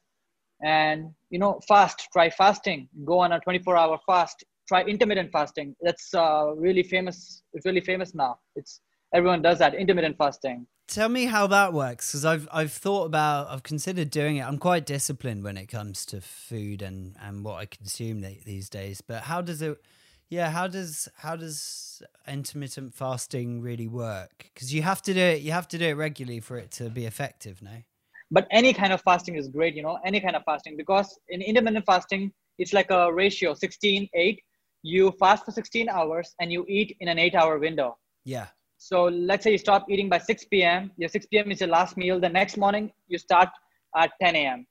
[0.63, 5.69] And you know fast try fasting go on a 24 hour fast try intermittent fasting
[5.87, 7.17] that's uh, really famous
[7.55, 8.73] it's really famous now it's
[9.19, 10.61] everyone does that intermittent fasting
[11.01, 14.45] Tell me how that works because I've I've thought about I've considered doing it.
[14.49, 19.01] I'm quite disciplined when it comes to food and and what I consume these days.
[19.01, 19.81] But how does it?
[20.31, 24.51] Yeah, how does how does intermittent fasting really work?
[24.53, 25.43] Because you have to do it.
[25.43, 27.63] You have to do it regularly for it to be effective.
[27.63, 27.77] No.
[28.31, 31.41] but any kind of fasting is great you know any kind of fasting because in
[31.43, 34.43] intermittent fasting it's like a ratio 16 8
[34.83, 38.47] you fast for 16 hours and you eat in an 8 hour window Yeah.
[38.79, 40.91] so let's say you stop eating by 6 p.m.
[40.97, 41.51] Your 6 p.m.
[41.51, 42.19] is your last meal.
[42.21, 43.49] The next morning you start
[43.97, 44.67] at 10 a.m.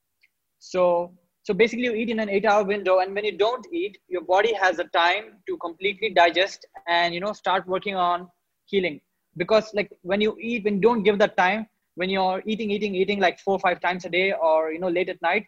[0.60, 4.22] So so basically you eat in an eight-hour window, and when you don't eat, your
[4.22, 8.28] body has a time to completely digest and you know start working on
[8.65, 9.02] healing.
[9.38, 12.93] Because like when you eat, when you don't give that time, when you're eating, eating,
[12.93, 15.45] eating like four or five times a day, or you know late at night,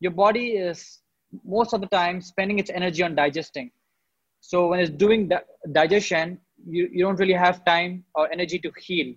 [0.00, 1.00] your body is
[1.44, 3.70] most of the time spending its energy on digesting.
[4.46, 5.40] So when it's doing di-
[5.72, 9.14] digestion, you, you don't really have time or energy to heal,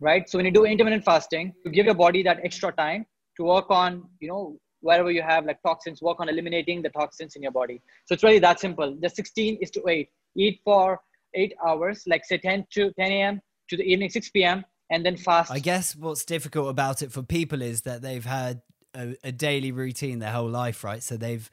[0.00, 0.28] right?
[0.28, 3.66] So when you do intermittent fasting, you give your body that extra time to work
[3.70, 7.52] on, you know, wherever you have like toxins, work on eliminating the toxins in your
[7.52, 7.80] body.
[8.06, 8.96] So it's really that simple.
[9.00, 10.08] The 16 is to 8.
[10.36, 11.00] Eat for
[11.34, 13.40] eight hours, like say 10 to 10 a.m.
[13.70, 14.64] to the evening 6 p.m.
[14.90, 15.52] and then fast.
[15.52, 18.62] I guess what's difficult about it for people is that they've had
[18.94, 21.04] a, a daily routine their whole life, right?
[21.04, 21.48] So they've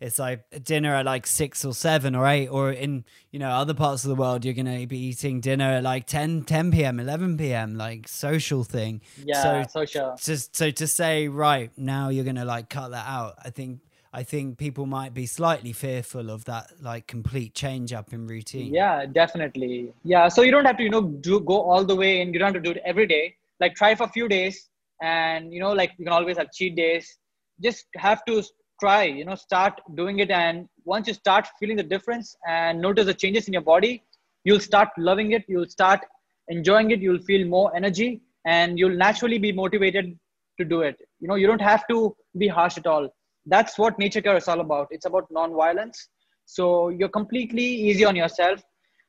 [0.00, 3.74] it's like dinner at like six or seven or eight, or in you know other
[3.74, 7.36] parts of the world, you're gonna be eating dinner at like 10, 10 p.m., eleven
[7.36, 9.02] p.m., like social thing.
[9.22, 10.16] yeah, so social.
[10.18, 13.34] just so to say right now you're gonna like cut that out.
[13.44, 13.80] I think
[14.12, 18.72] I think people might be slightly fearful of that like complete change up in routine.
[18.72, 19.92] Yeah, definitely.
[20.02, 22.40] Yeah, so you don't have to, you know, do go all the way, and you
[22.40, 23.36] don't have to do it every day.
[23.60, 24.68] Like try for a few days,
[25.02, 27.18] and you know, like you can always have cheat days.
[27.62, 28.42] Just have to
[28.80, 33.06] try, you know, start doing it, and once you start feeling the difference and notice
[33.06, 34.02] the changes in your body,
[34.44, 35.44] you'll start loving it.
[35.48, 36.00] You'll start
[36.48, 37.00] enjoying it.
[37.00, 40.18] You'll feel more energy, and you'll naturally be motivated
[40.58, 40.96] to do it.
[41.20, 43.08] You know, you don't have to be harsh at all.
[43.46, 44.88] That's what nature cure is all about.
[44.90, 46.08] It's about non-violence.
[46.44, 48.62] So you're completely easy on yourself.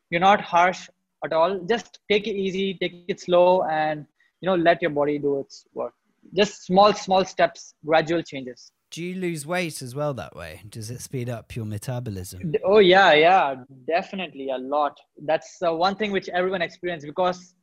[0.10, 0.89] You're not harsh
[1.25, 1.60] at all.
[1.60, 4.05] Just take it easy, take it slow, and
[4.41, 5.93] you know let your body do its work.
[6.36, 8.71] Just small, small steps, gradual changes.
[8.91, 10.63] Do you lose weight as well that way?
[10.69, 12.54] Does it speed up your metabolism?
[12.65, 13.56] Oh yeah, yeah,
[13.88, 14.99] definitely a lot.
[15.23, 17.56] That's uh, one thing which everyone experiences because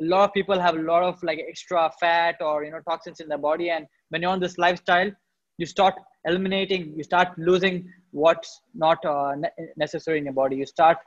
[0.00, 3.20] a lot of people have a lot of like extra fat or you know toxins
[3.20, 5.08] in their body, and when you're on this lifestyle,
[5.56, 10.56] you start eliminating, you start losing what's not uh, ne- necessary in your body.
[10.56, 10.98] You start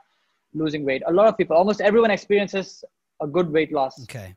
[0.54, 1.02] losing weight.
[1.06, 2.82] A lot of people, almost everyone experiences
[3.20, 4.02] a good weight loss.
[4.04, 4.34] Okay.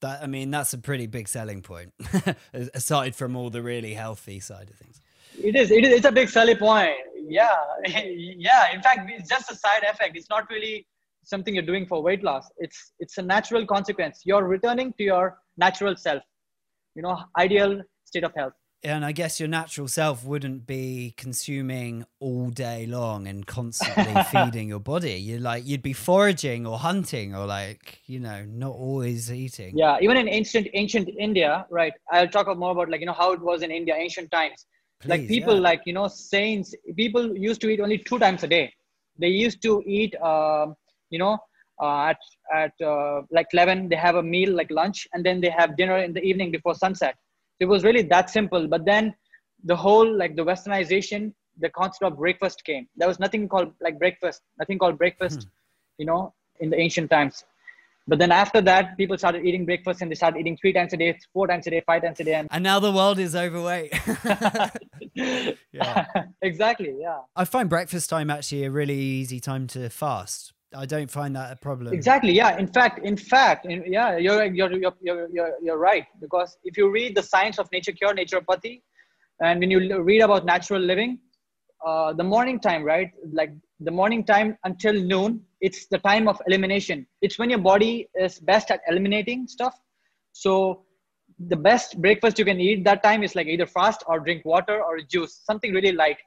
[0.00, 1.92] That I mean that's a pretty big selling point
[2.74, 5.00] aside from all the really healthy side of things.
[5.42, 5.70] It is.
[5.70, 5.92] It is.
[5.94, 6.94] It's a big selling point.
[7.14, 8.74] Yeah, yeah.
[8.74, 10.16] In fact, it's just a side effect.
[10.16, 10.86] It's not really
[11.22, 12.50] something you're doing for weight loss.
[12.58, 14.22] It's it's a natural consequence.
[14.24, 16.22] You're returning to your natural self
[16.94, 22.06] you know ideal state of health and I guess your natural self wouldn't be consuming
[22.18, 25.12] all day long and constantly feeding your body.
[25.12, 29.76] You're like you'd be foraging or hunting or like you know not always eating.
[29.76, 31.92] Yeah, even in ancient ancient India, right?
[32.10, 34.66] I'll talk more about like you know how it was in India ancient times.
[35.00, 35.60] Please, like people yeah.
[35.60, 38.72] like you know saints, people used to eat only two times a day.
[39.18, 40.68] They used to eat, uh,
[41.10, 41.38] you know,
[41.82, 42.18] uh, at
[42.52, 45.98] at uh, like eleven they have a meal like lunch, and then they have dinner
[45.98, 47.16] in the evening before sunset
[47.60, 48.66] it was really that simple.
[48.66, 49.14] But then
[49.64, 52.88] the whole like the westernization the concept of breakfast came.
[52.96, 55.48] There was nothing called like breakfast nothing called breakfast hmm.
[55.98, 57.44] you know in the ancient times.
[58.08, 60.96] But then after that people started eating breakfast and they started eating three times a
[60.96, 63.36] day four times a day five times a day and, and now the world is
[63.36, 63.92] overweight.
[65.72, 66.06] Yeah.
[66.42, 67.18] Exactly yeah.
[67.36, 71.52] I find breakfast time actually a really easy time to fast I don't find that
[71.52, 71.92] a problem.
[71.92, 72.32] Exactly.
[72.32, 72.56] Yeah.
[72.56, 76.04] In fact, in fact, in, yeah, you're, you're, you're, you're, you're right.
[76.20, 78.82] Because if you read the science of nature cure, naturopathy,
[79.40, 81.18] and when you read about natural living,
[81.84, 83.10] uh, the morning time, right?
[83.32, 87.06] Like the morning time until noon, it's the time of elimination.
[87.22, 89.74] It's when your body is best at eliminating stuff.
[90.32, 90.84] So
[91.48, 94.82] the best breakfast you can eat that time is like either fast or drink water
[94.82, 96.18] or juice, something really light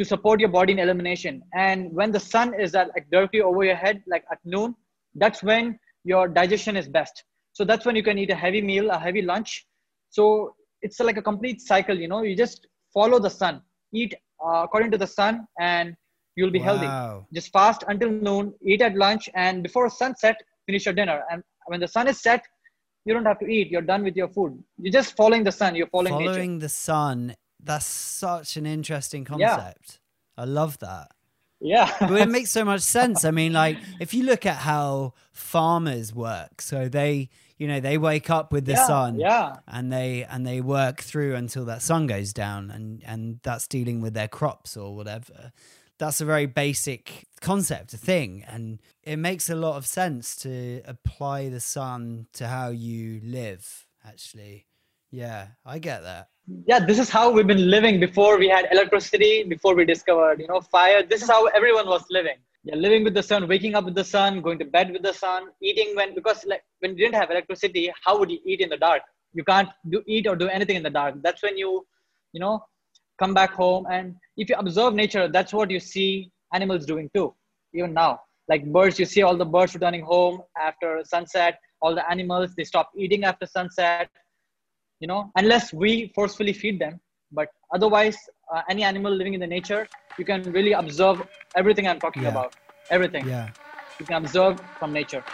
[0.00, 1.42] to support your body in elimination.
[1.54, 4.74] And when the sun is at like directly over your head, like at noon,
[5.14, 7.22] that's when your digestion is best.
[7.52, 9.66] So that's when you can eat a heavy meal, a heavy lunch.
[10.08, 13.60] So it's like a complete cycle, you know, you just follow the sun,
[13.92, 15.94] eat uh, according to the sun and
[16.34, 16.64] you'll be wow.
[16.64, 17.26] healthy.
[17.34, 21.24] Just fast until noon, eat at lunch and before sunset, finish your dinner.
[21.30, 22.42] And when the sun is set,
[23.04, 23.70] you don't have to eat.
[23.70, 24.62] You're done with your food.
[24.78, 25.74] You're just following the sun.
[25.74, 26.60] You're following following nature.
[26.60, 30.00] the sun that's such an interesting concept.
[30.36, 30.42] Yeah.
[30.42, 31.12] I love that.
[31.60, 31.94] Yeah.
[32.00, 33.24] but it makes so much sense.
[33.24, 37.98] I mean, like, if you look at how farmers work, so they, you know, they
[37.98, 39.56] wake up with the yeah, sun yeah.
[39.68, 44.00] and they and they work through until that sun goes down and and that's dealing
[44.00, 45.52] with their crops or whatever.
[45.98, 48.42] That's a very basic concept, a thing.
[48.48, 53.86] And it makes a lot of sense to apply the sun to how you live,
[54.06, 54.66] actually.
[55.10, 56.30] Yeah, I get that
[56.66, 60.48] yeah this is how we've been living before we had electricity before we discovered you
[60.48, 61.02] know fire.
[61.02, 62.38] This is how everyone was living.
[62.64, 65.12] Yeah living with the sun waking up with the sun going to bed with the
[65.12, 68.68] sun eating when because like when you didn't have electricity how would you eat in
[68.68, 69.02] the dark?
[69.32, 71.14] You can't do eat or do anything in the dark.
[71.22, 71.86] That's when you
[72.32, 72.64] you know
[73.18, 73.86] come back home.
[73.90, 77.34] And if you observe nature that's what you see animals doing too
[77.72, 78.20] even now.
[78.48, 81.60] Like birds you see all the birds returning home after sunset.
[81.82, 84.10] All the animals they stop eating after sunset
[85.00, 87.00] you know unless we forcefully feed them
[87.32, 88.16] but otherwise
[88.52, 92.34] uh, any animal living in the nature you can really observe everything i'm talking yeah.
[92.34, 92.54] about
[92.90, 93.48] everything yeah
[93.98, 95.24] you can observe from nature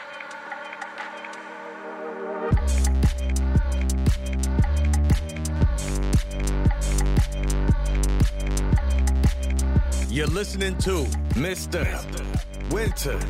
[10.08, 11.84] You're listening to Mr.
[12.72, 13.20] Winter.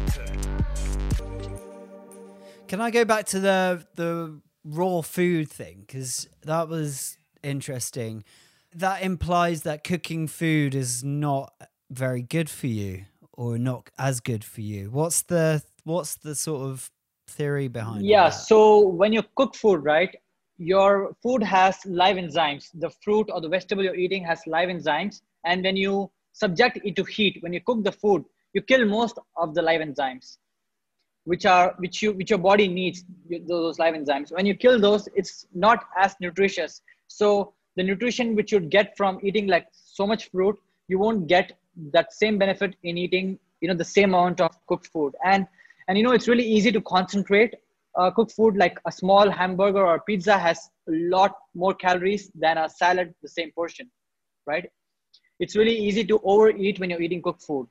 [2.68, 8.24] Can I go back to the the raw food thing because that was interesting.
[8.74, 11.54] That implies that cooking food is not
[11.90, 14.90] very good for you or not as good for you.
[14.90, 16.90] What's the what's the sort of
[17.28, 18.34] theory behind yeah that?
[18.34, 20.14] so when you cook food right
[20.58, 25.20] your food has live enzymes the fruit or the vegetable you're eating has live enzymes
[25.44, 29.18] and when you subject it to heat when you cook the food you kill most
[29.36, 30.38] of the live enzymes
[31.26, 33.04] which are which you which your body needs
[33.46, 34.32] those live enzymes.
[34.32, 36.80] When you kill those it's not as nutritious.
[37.08, 40.56] So the nutrition which you'd get from eating like so much fruit
[40.88, 41.58] you won't get
[41.92, 45.14] that same benefit in eating you know the same amount of cooked food.
[45.24, 45.46] And
[45.88, 47.54] and you know it's really easy to concentrate.
[47.98, 50.58] Uh, cooked food like a small hamburger or pizza has
[50.88, 53.90] a lot more calories than a salad the same portion
[54.46, 54.70] right?
[55.38, 57.66] It's really easy to overeat when you're eating cooked food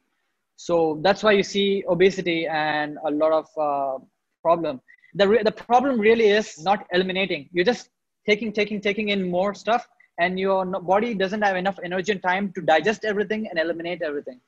[0.55, 4.03] so that's why you see obesity and a lot of uh,
[4.41, 4.81] problem.
[5.15, 7.49] The, re- the problem really is not eliminating.
[7.51, 7.89] You're just
[8.27, 9.87] taking, taking, taking in more stuff
[10.19, 14.39] and your body doesn't have enough energy and time to digest everything and eliminate everything.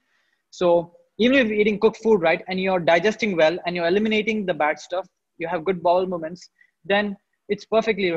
[0.50, 4.46] So even if you're eating cooked food, right, and you're digesting well and you're eliminating
[4.46, 6.50] the bad stuff, you have good bowel movements,
[6.86, 7.18] then
[7.50, 8.14] it's perfectly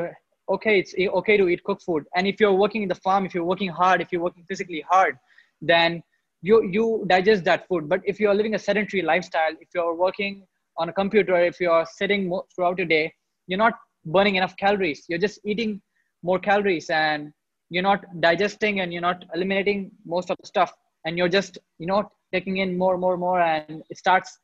[0.49, 0.79] okay.
[0.79, 2.05] It's okay to eat cooked food.
[2.15, 4.83] And if you're working in the farm, if you're working hard, if you're working physically
[4.89, 5.17] hard,
[5.61, 6.01] then
[6.41, 7.87] you you digest that food.
[7.87, 10.43] But if you're living a sedentary lifestyle if you're working
[10.77, 13.13] on a computer if you're sitting throughout your day
[13.47, 13.73] you're not
[14.05, 15.05] burning enough calories.
[15.07, 15.81] You're just eating
[16.23, 17.31] more calories and
[17.69, 20.73] you're not digesting and you're not eliminating most of the stuff.
[21.05, 24.39] And you're just you know taking in more more more and it starts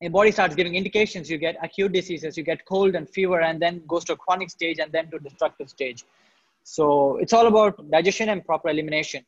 [0.00, 1.30] your body starts giving indications.
[1.30, 4.50] You get acute diseases you get cold and fever and then goes to a chronic
[4.50, 6.04] stage and then to destructive stage.
[6.64, 9.24] So it's all about digestion and proper elimination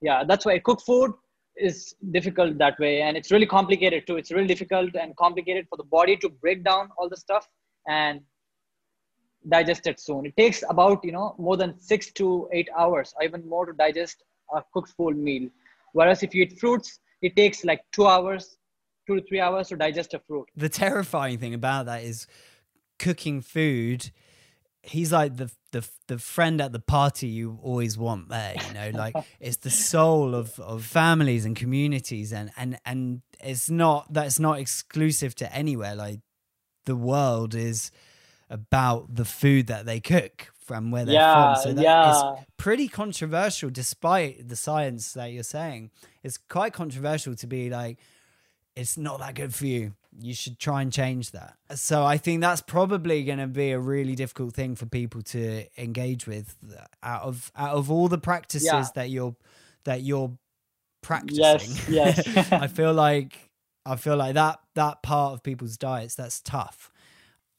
[0.00, 1.12] yeah that's why cooked food
[1.60, 3.02] is difficult that way.
[3.02, 4.16] And it's really complicated too.
[4.16, 7.48] It's really difficult and complicated for the body to break down all the stuff
[7.86, 8.20] and
[9.48, 10.26] digest it soon.
[10.26, 13.72] It takes about you know more than six to eight hours or even more to
[13.72, 14.22] digest
[14.54, 15.48] a cooked full meal.
[15.92, 18.56] Whereas if you eat fruits it takes like two hours
[19.06, 20.46] two to three hours to digest a fruit.
[20.54, 22.26] The terrifying thing about that is
[22.98, 24.10] cooking food.
[24.82, 28.54] He's like the the the friend at the party you always want there.
[28.66, 33.68] You know, like it's the soul of of families and communities, and and and it's
[33.68, 35.94] not that's not exclusive to anywhere.
[35.94, 36.20] Like
[36.86, 37.90] the world is
[38.50, 41.62] about the food that they cook from where they're Yeah, from.
[41.62, 42.32] So that yeah.
[42.34, 45.90] is pretty controversial, despite the science that you're saying.
[46.22, 47.98] It's quite controversial to be like,
[48.76, 49.94] it's not that good for you.
[50.20, 51.56] You should try and change that.
[51.74, 55.64] So I think that's probably going to be a really difficult thing for people to
[55.80, 56.56] engage with.
[57.02, 58.84] Out of out of all the practices Yeah.
[58.94, 59.36] that you're
[59.84, 60.32] that you're
[61.02, 61.42] practicing,
[61.92, 62.52] Yes, yes.
[62.52, 63.38] I feel like
[63.86, 66.90] I feel like that that part of people's diets that's tough.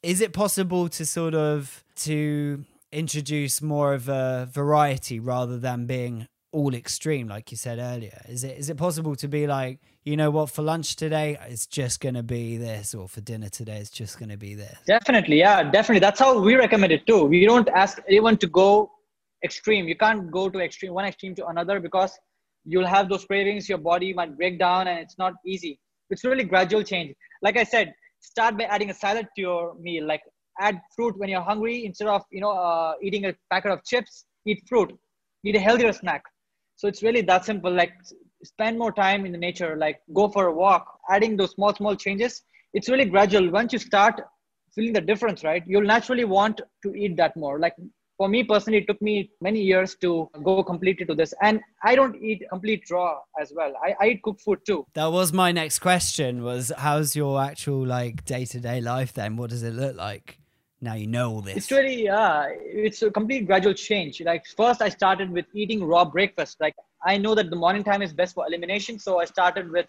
[0.02, 6.26] Is it possible to sort of to introduce more of a variety rather than being
[6.52, 8.20] all extreme, like you said earlier?
[8.28, 11.66] Is it is it possible to be like, you know what, for lunch today it's
[11.66, 14.78] just gonna be this, or for dinner today it's just gonna be this?
[14.86, 16.00] Definitely, yeah, definitely.
[16.00, 17.24] That's how we recommend it too.
[17.24, 18.90] We don't ask anyone to go
[19.44, 19.88] extreme.
[19.88, 22.18] You can't go to extreme one extreme to another because
[22.64, 23.68] you'll have those cravings.
[23.68, 25.78] Your body might break down, and it's not easy.
[26.08, 27.14] It's really gradual change.
[27.42, 30.06] Like I said, start by adding a salad to your meal.
[30.06, 30.22] Like
[30.58, 34.24] add fruit when you're hungry instead of you know uh, eating a packet of chips.
[34.46, 34.98] Eat fruit.
[35.44, 36.22] Eat a healthier snack.
[36.80, 37.70] So it's really that simple.
[37.70, 37.92] Like
[38.42, 39.76] spend more time in the nature.
[39.76, 40.98] Like go for a walk.
[41.10, 42.42] Adding those small small changes.
[42.72, 43.50] It's really gradual.
[43.50, 44.18] Once you start
[44.74, 45.62] feeling the difference, right?
[45.66, 47.58] You'll naturally want to eat that more.
[47.58, 47.74] Like
[48.16, 51.34] for me personally, it took me many years to go completely to this.
[51.42, 53.74] And I don't eat complete raw as well.
[53.84, 54.86] I, I eat cooked food too.
[54.94, 59.36] That was my next question was how's your actual like day to day life then?
[59.36, 60.39] What does it look like?
[60.82, 61.56] Now you know this.
[61.56, 64.20] It's really, uh, it's a complete gradual change.
[64.22, 66.58] Like first I started with eating raw breakfast.
[66.58, 66.74] Like
[67.04, 68.98] I know that the morning time is best for elimination.
[68.98, 69.86] So I started with,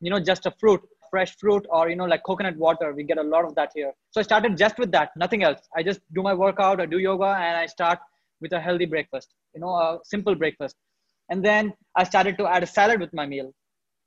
[0.00, 0.80] you know, just a fruit,
[1.10, 2.94] fresh fruit or, you know, like coconut water.
[2.94, 3.92] We get a lot of that here.
[4.12, 5.60] So I started just with that, nothing else.
[5.76, 7.98] I just do my workout, I do yoga and I start
[8.40, 10.76] with a healthy breakfast, you know, a simple breakfast.
[11.28, 13.52] And then I started to add a salad with my meal.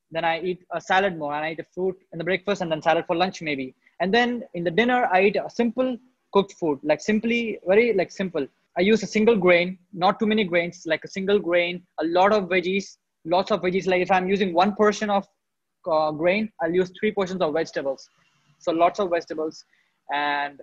[0.09, 2.71] Then I eat a salad more and I eat a fruit in the breakfast and
[2.71, 3.75] then salad for lunch maybe.
[3.99, 5.97] And then in the dinner, I eat a simple
[6.33, 8.45] cooked food, like simply, very like simple.
[8.77, 12.33] I use a single grain, not too many grains, like a single grain, a lot
[12.33, 13.87] of veggies, lots of veggies.
[13.87, 15.27] Like if I'm using one portion of
[15.89, 18.09] uh, grain, I'll use three portions of vegetables.
[18.59, 19.63] So lots of vegetables
[20.11, 20.59] and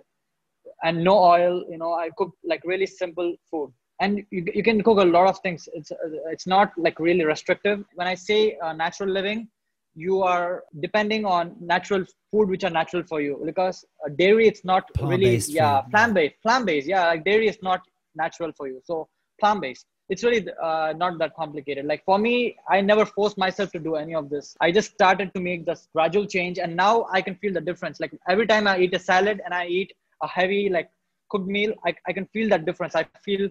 [0.83, 1.63] and no oil.
[1.69, 3.71] You know, I cook like really simple food.
[3.99, 5.69] And you, you can cook a lot of things.
[5.73, 5.91] It's
[6.31, 7.85] it's not like really restrictive.
[7.95, 9.47] When I say uh, natural living,
[9.95, 13.41] you are depending on natural food which are natural for you.
[13.45, 17.57] Because uh, dairy it's not really yeah plant based plant based yeah like dairy is
[17.61, 17.81] not
[18.15, 18.81] natural for you.
[18.83, 19.07] So
[19.39, 21.85] plant based it's really uh, not that complicated.
[21.85, 24.55] Like for me i never forced myself to do any of this.
[24.61, 27.99] I just started to make this gradual change and now i can feel the difference.
[27.99, 30.89] Like every time i eat a salad and i eat a heavy like
[31.29, 32.95] cooked meal i, I can feel that difference.
[32.95, 33.49] I feel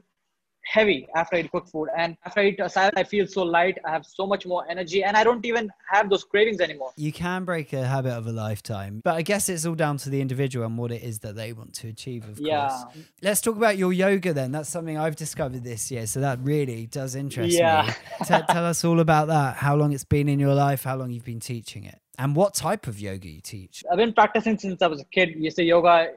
[0.64, 1.88] heavy after I eat cooked food.
[1.96, 3.78] And after I eat a salad, I feel so light.
[3.84, 6.92] I have so much more energy, and I don't even have those cravings anymore.
[6.96, 10.10] you can break a habit of a lifetime, but I guess it's all down to
[10.10, 12.68] the individual and what it is that they want to achieve, of Yeah.
[12.68, 13.04] course.
[13.22, 14.52] Let's talk about your yoga then.
[14.52, 17.86] That's something I've discovered this year, so that really does interest Yeah.
[18.20, 18.26] me.
[18.26, 19.56] Te- tell us all about that.
[19.56, 22.54] How long it's been in your life, how long you've been teaching it, and what
[22.54, 23.82] type of yoga you teach.
[23.90, 25.30] I've been practicing since I was a kid.
[25.36, 26.08] You say yoga,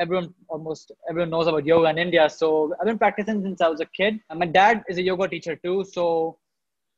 [0.00, 2.28] everyone almost everyone knows about yoga in India.
[2.28, 4.20] So I've been practicing since I was a kid.
[4.30, 5.84] And my dad is a yoga teacher too.
[5.84, 6.38] So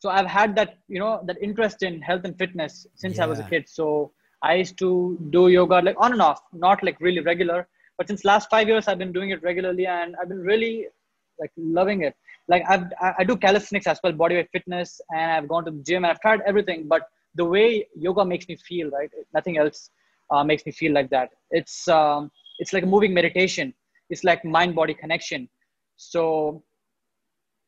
[0.00, 3.38] so I've had that you know that interest in health and fitness since I was
[3.38, 3.68] a kid.
[3.68, 7.66] So I used to do yoga like on and off, not like really regular.
[7.96, 10.86] But since last five years, I've been doing it regularly, and I've been really
[11.40, 12.14] like loving it.
[12.46, 15.82] Like I've I I do calisthenics as well, bodyweight fitness, and I've gone to the
[15.82, 16.86] gym and I've tried everything.
[16.86, 19.10] But the way yoga makes me feel, right?
[19.34, 19.90] Nothing else
[20.30, 21.30] uh, makes me feel like that.
[21.50, 23.74] It's um, it's like a moving meditation.
[24.10, 25.48] It's like mind body connection.
[25.96, 26.62] So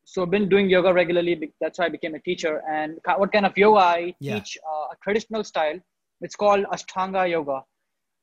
[0.03, 1.53] so I've been doing yoga regularly.
[1.61, 2.61] That's why I became a teacher.
[2.69, 4.39] And what kind of yoga I Yeah.
[4.39, 4.57] teach?
[4.67, 5.79] Uh, a traditional style.
[6.21, 7.63] It's called Ashtanga yoga.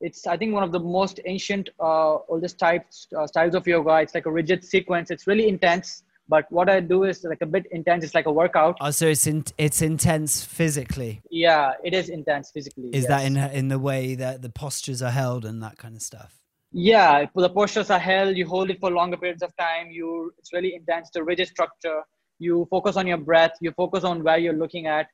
[0.01, 3.95] It's I think one of the most ancient, uh, oldest types uh, styles of yoga.
[4.01, 5.11] It's like a rigid sequence.
[5.11, 8.05] It's really intense, But what I do is like a bit intense.
[8.05, 8.77] It's like a workout.
[8.81, 11.23] Oh, so it's in, it's intense physically.
[11.31, 12.91] Yeah, it is intense physically.
[12.93, 13.09] Is yes.
[13.09, 16.39] that in in the way that the postures are held and that kind of stuff?
[16.73, 18.37] Yeah, the postures are held.
[18.37, 19.91] You hold it for longer periods of time.
[19.91, 21.11] You it's really intense.
[21.13, 22.03] The rigid structure.
[22.39, 23.53] You focus on your breath.
[23.61, 25.07] You focus on where you're looking at,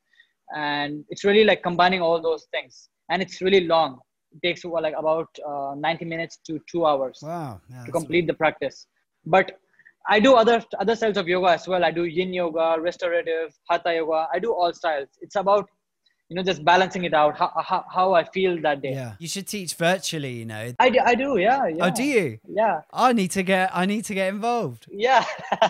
[0.54, 2.88] and it's really like combining all those things.
[3.10, 4.00] And it's really long.
[4.32, 7.60] It takes well, like about uh, 90 minutes to two hours Wow.
[7.70, 8.86] Yeah, to complete the practice.
[9.24, 9.52] But
[10.08, 11.84] I do other other styles of yoga as well.
[11.84, 14.26] I do Yin yoga, restorative, Hatha yoga.
[14.32, 15.08] I do all styles.
[15.20, 15.68] It's about
[16.28, 17.36] you know just balancing it out.
[17.36, 18.92] How how, how I feel that day.
[18.92, 19.14] Yeah.
[19.18, 20.72] You should teach virtually, you know.
[20.78, 21.38] I, do- I do.
[21.38, 21.86] Yeah, yeah.
[21.86, 22.38] Oh, do you?
[22.48, 22.80] Yeah.
[22.92, 24.86] I need to get I need to get involved.
[24.90, 25.24] Yeah.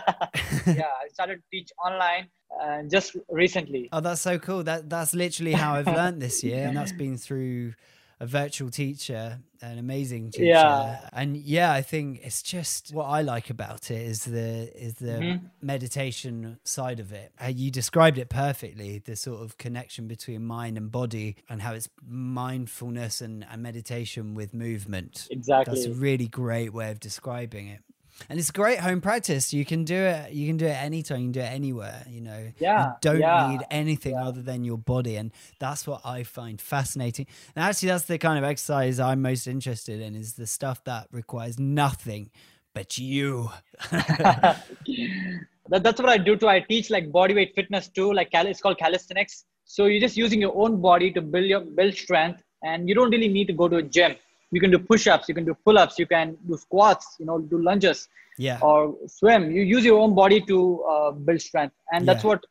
[0.66, 0.88] yeah.
[1.05, 2.28] I started to teach online
[2.62, 3.88] uh, just recently.
[3.92, 4.62] Oh, that's so cool.
[4.62, 7.74] That that's literally how I've learned this year, and that's been through
[8.25, 10.45] a virtual teacher, an amazing teacher.
[10.47, 11.09] Yeah.
[11.12, 15.18] And yeah, I think it's just what I like about it is the is the
[15.25, 15.47] Mm-hmm.
[15.61, 17.33] meditation side of it.
[17.43, 21.72] Uh, you described it perfectly, the sort of connection between mind and body and how
[21.75, 25.29] it's mindfulness and, and meditation with movement.
[25.31, 25.75] Exactly.
[25.75, 27.81] That's a really great way of describing it.
[28.28, 29.52] And it's great home practice.
[29.52, 30.32] You can do it.
[30.32, 31.18] You can do it anytime.
[31.20, 32.04] You can do it anywhere.
[32.08, 32.52] You know.
[32.58, 36.60] Yeah, You don't yeah, need anything other than your body, and that's what I find
[36.60, 37.26] fascinating.
[37.54, 40.14] And actually, that's the kind of exercise I'm most interested in.
[40.14, 42.30] Is the stuff that requires nothing
[42.74, 43.50] but you.
[43.90, 44.62] that,
[45.68, 46.48] that's what I do too.
[46.48, 48.12] I teach like bodyweight fitness too.
[48.12, 49.44] Like cal- it's called calisthenics.
[49.64, 53.10] So you're just using your own body to build your build strength, and you don't
[53.10, 54.16] really need to go to a gym.
[54.55, 57.59] You can do push-ups, you can do pull-ups, you can do squats, you know, do
[57.68, 58.09] lunges
[58.46, 58.59] Yeah.
[58.68, 58.76] or
[59.18, 59.42] swim.
[59.57, 60.59] You use your own body to
[60.92, 62.30] uh, build strength, and that's Yeah.
[62.30, 62.42] what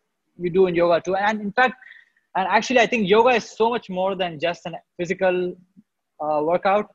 [0.43, 1.15] we do in yoga too.
[1.27, 1.75] And in fact,
[2.37, 5.35] and actually, I think yoga is so much more than just a physical
[6.23, 6.87] uh, workout.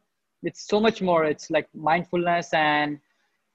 [0.48, 1.20] It's so much more.
[1.32, 2.98] It's like mindfulness, and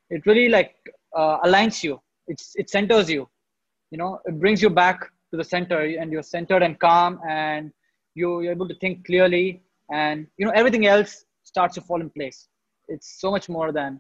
[0.10, 0.74] it really like
[1.20, 1.94] uh, aligns you.
[2.28, 3.24] It's it centers you.
[3.92, 4.98] You know, it brings you back
[5.32, 7.72] to the center, and you're centered and calm, and
[8.20, 9.46] you- you're able to think clearly,
[10.02, 11.14] and you know everything else
[11.54, 12.48] starts to fall in place.
[12.88, 14.00] It's so much more than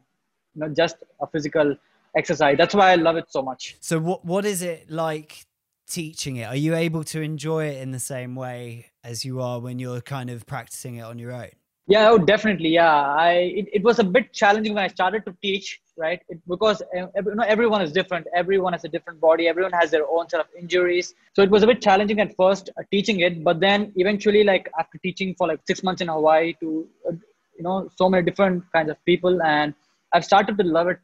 [0.54, 1.76] you know just a physical
[2.22, 2.56] exercise.
[2.58, 3.76] That's why I love it so much.
[3.80, 5.45] So what what is it like
[5.88, 6.47] teaching it?
[6.54, 10.01] Are you able to enjoy it in the same way as you are when you're
[10.01, 11.51] kind of practicing it on your own?
[11.86, 12.70] Yeah, oh, definitely.
[12.70, 16.22] Yeah, I it, it was a bit challenging when I started to teach, right?
[16.30, 18.26] It, because uh, you know everyone is different.
[18.43, 19.47] Everyone has a different body.
[19.54, 21.14] Everyone has their own set of injuries.
[21.36, 24.72] So it was a bit challenging at first uh, teaching it, but then eventually, like
[24.80, 27.16] after teaching for like six months in Hawaii to uh,
[27.58, 29.74] you know so many different kinds of people, and
[30.14, 30.99] I've started to love it.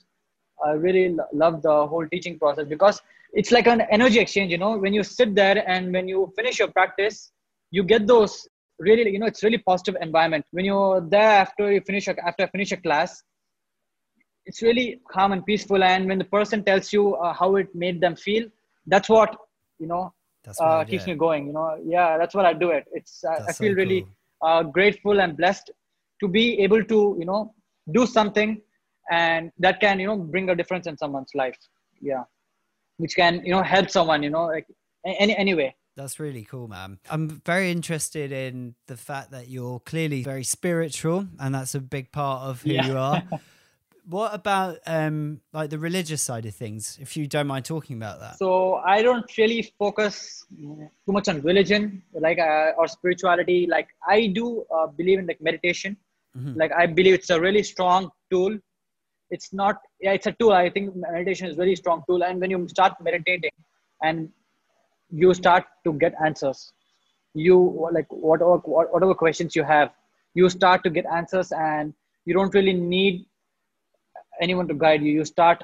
[0.66, 3.02] I really lo- love the whole teaching process because
[3.34, 4.52] it's like an energy exchange.
[4.52, 7.32] You know, when you sit there and when you finish your practice,
[7.72, 8.48] you get those
[8.80, 12.44] really you know it's really positive environment when you're there after you finish a, after
[12.44, 13.24] I finish a class
[14.46, 18.02] it's really calm and peaceful and when the person tells you uh, how it made
[18.02, 18.46] them feel
[18.88, 19.36] that's what
[19.80, 22.86] you know That's uh, keeps me going you know yeah that's what i do it
[22.94, 24.50] it's uh, i That's so feel really cool.
[24.50, 25.72] uh, grateful and blessed
[26.22, 27.54] to be able to you know
[27.92, 28.62] do something
[29.12, 31.58] and that can you know bring a difference in someone's life
[32.02, 32.24] yeah
[32.98, 34.68] which can you know help someone you know like
[35.06, 36.92] any anyway That's really cool, man.
[37.14, 42.06] I'm very interested in the fact that you're clearly very spiritual, and that's a big
[42.20, 42.86] part of who Yeah.
[42.88, 43.18] you are.
[44.18, 48.18] what about um like the religious side of things, if you don't mind talking about
[48.24, 48.36] that?
[48.44, 48.50] so
[48.96, 50.46] i don't really focus
[51.06, 51.82] too much on religion
[52.28, 54.46] like uh, or spirituality like i do
[54.76, 55.92] uh, believe in like meditation
[56.38, 56.56] Mhm.
[56.62, 58.58] like i believe it's a really strong tool.
[59.36, 60.52] It's not yeah it's a tool.
[60.54, 62.24] I think meditation is really strong tool.
[62.24, 63.52] And when you start meditating
[64.04, 64.30] and
[65.12, 66.72] you start to get answers
[67.34, 67.58] you
[67.98, 68.58] like whatever
[68.94, 69.92] whatever questions you have
[70.40, 71.94] you start to get answers and
[72.26, 73.26] you don't really need
[74.42, 75.12] anyone to guide you.
[75.14, 75.64] You start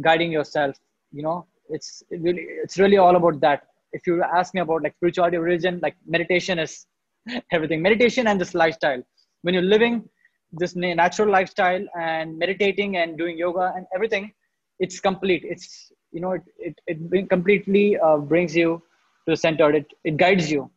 [0.00, 0.76] guiding yourself
[1.12, 1.46] you know?
[1.70, 3.62] It's it really it's really all about that.
[3.92, 6.86] If you ask me about like spirituality religion like meditation is
[7.52, 7.82] everything.
[7.82, 9.02] Meditation and this lifestyle
[9.42, 10.08] when you're living
[10.52, 14.32] this natural lifestyle and meditating and doing yoga and everything
[14.78, 18.82] it's complete it's you know it it, it completely uh, brings you
[19.24, 20.70] to the center it, it guides you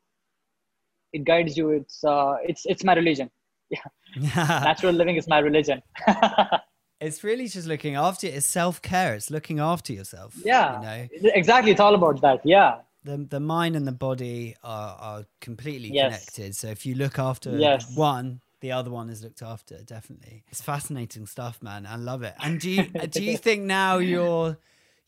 [1.14, 3.30] it guides you it's uh it's it's my religion
[3.70, 3.88] yeah
[4.64, 5.82] natural living is my religion
[7.00, 8.34] it's really just looking after you.
[8.34, 9.16] It's self care.
[9.16, 10.36] It's looking after yourself.
[10.44, 14.56] yeah You know, exactly it's all about that yeah the the mind and the body
[14.64, 16.12] are are completely Yes.
[16.14, 16.56] connected.
[16.56, 17.86] So if you look after Yes.
[17.96, 19.84] one, the other one is looked after.
[19.84, 21.86] Definitely, it's fascinating stuff, man.
[21.86, 22.34] I love it.
[22.40, 24.58] And do you do you think now you're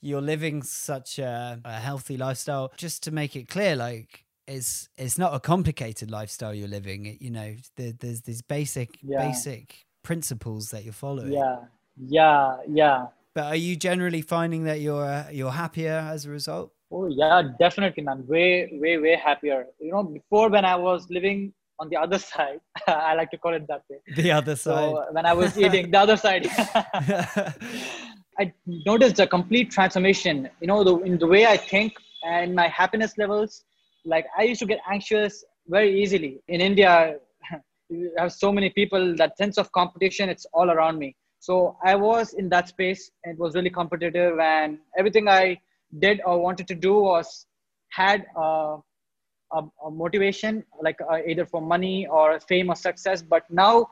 [0.02, 2.72] you're living such a, a healthy lifestyle?
[2.78, 7.06] Just to make it clear, like it's it's not a complicated lifestyle you're living.
[7.06, 9.20] It- You know, there, there's these basic Yeah.
[9.20, 11.32] basic principles that you're following.
[11.32, 11.60] yeah
[11.98, 16.74] yeah yeah But are you generally finding that you're uh, you're happier as a result?
[16.92, 18.28] Oh yeah, definitely, man.
[18.28, 19.66] Way, way, way happier.
[19.80, 23.54] You know, before when I was living on the other side, I like to call
[23.60, 24.00] it that way.
[24.22, 24.90] The other side.
[24.92, 26.44] So when I was eating the other side,
[28.42, 30.50] I noticed a complete transformation.
[30.62, 33.64] You know, the, in the way I think and my happiness levels.
[34.06, 36.42] Like I used to get anxious very easily.
[36.48, 37.16] In India,
[37.90, 39.16] you have so many people.
[39.16, 41.16] That sense of competition, it's all around me.
[41.40, 43.12] So I was in that space.
[43.24, 45.60] It was really competitive, and everything I
[46.00, 47.46] did or wanted to do was
[47.92, 48.78] had a,
[49.54, 53.22] a, motivation, like uh, either for money or fame or success.
[53.22, 53.88] But now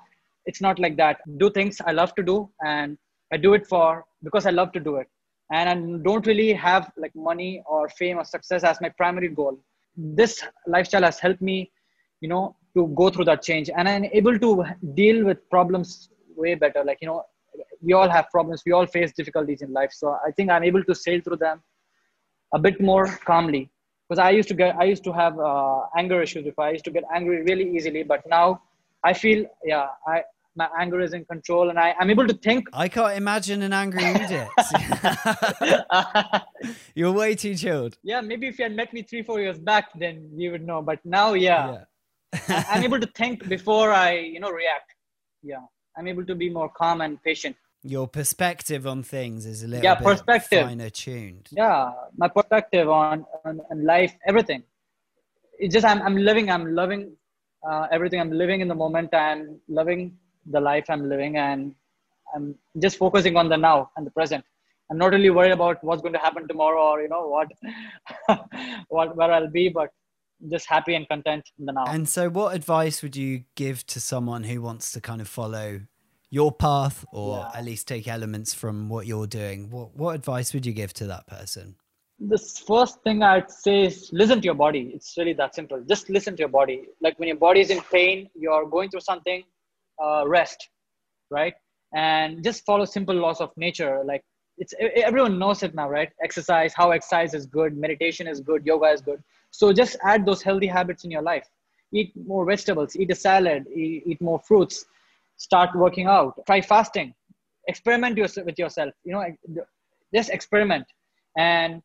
[0.46, 1.20] it's not like that.
[1.38, 2.98] Do things I love to do, and
[3.34, 5.08] I do it for because I love to do it,
[5.52, 9.60] and I don't really have like money or fame or success as my primary goal.
[9.96, 11.72] This lifestyle has helped me,
[12.22, 14.64] you know, to go through that change, and I'm able to
[14.96, 16.84] deal with problems way better.
[16.84, 17.24] Like you know,
[17.82, 19.92] we all have problems, we all face difficulties in life.
[19.94, 21.62] So I think I'm able to sail through them
[22.54, 23.70] a bit more calmly
[24.12, 26.66] because i used to get i used to have uh, anger issues before.
[26.66, 28.46] I used to get angry really easily but now
[29.10, 29.40] i feel
[29.72, 30.22] yeah i
[30.62, 32.62] my anger is in control and I, i'm able to think.
[32.74, 34.50] I can't imagine an angry Udit.
[37.00, 37.94] You're way too chilled.
[38.12, 40.82] yeah maybe if you had met me three four years back then you would know
[40.92, 41.64] but now yeah,
[42.50, 44.90] I- i'm able to think before i you know react.
[45.52, 45.64] Yeah
[45.98, 49.84] i'm able to be more calm and patient Your perspective on things is a little
[49.84, 50.62] Yeah, bit perspective.
[50.64, 51.50] finer tuned.
[51.52, 54.62] yeah my perspective on, on, on life everything
[55.60, 57.12] it's just i'm, I'm living i'm loving
[57.68, 60.18] uh, everything i'm living in the moment i'm loving
[60.56, 61.74] the life i'm living and
[62.36, 64.44] i'm just focusing on the now and the present
[64.90, 67.48] i'm not really worried about what's going to happen tomorrow or you know what
[68.90, 69.90] what where i'll be but
[70.50, 74.00] just happy and content in the now And so, what advice would you give to
[74.00, 75.82] someone who wants to kind of follow
[76.32, 77.52] your path or Yeah.
[77.54, 79.70] at least take elements from what you're doing?
[79.70, 81.76] What, what advice would you give to that person?
[82.30, 84.92] the first thing I'd say is listen to your body.
[84.94, 85.82] It's really that simple.
[85.82, 86.84] Just listen to your body.
[87.02, 89.44] Like when your body is in pain, you're going through something,
[90.02, 90.70] uh, rest,
[91.32, 91.54] right?
[91.96, 94.04] And just follow simple laws of nature.
[94.06, 94.24] Like
[94.60, 96.10] it's everyone knows it now, right?
[96.24, 99.24] Exercise, how exercise is good, meditation is good, yoga is good.
[99.50, 101.48] So just add those healthy habits in your life.
[101.92, 104.86] Eat more vegetables, eat a salad, eat, eat more fruits,
[105.48, 107.14] start working out, try fasting,
[107.68, 108.94] experiment with yourself.
[109.04, 109.24] You know,
[110.14, 110.86] just experiment.
[111.38, 111.82] And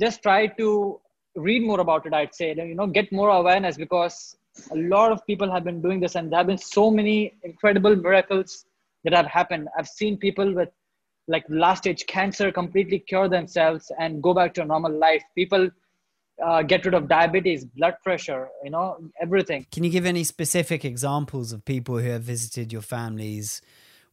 [0.00, 1.00] just try to
[1.36, 2.48] read more about it i'd say.
[2.54, 4.36] You know get more awareness because
[4.72, 7.94] a lot of people have been doing this and there have been so many incredible
[7.94, 8.64] miracles
[9.04, 9.68] that have happened.
[9.78, 10.70] I've seen people with
[11.28, 15.22] like last stage cancer completely cure themselves and go back to a normal life.
[15.36, 15.70] People
[16.44, 20.84] uh, get rid of diabetes blood pressure you know everything Can you give any specific
[20.84, 23.60] examples of people who have visited your family's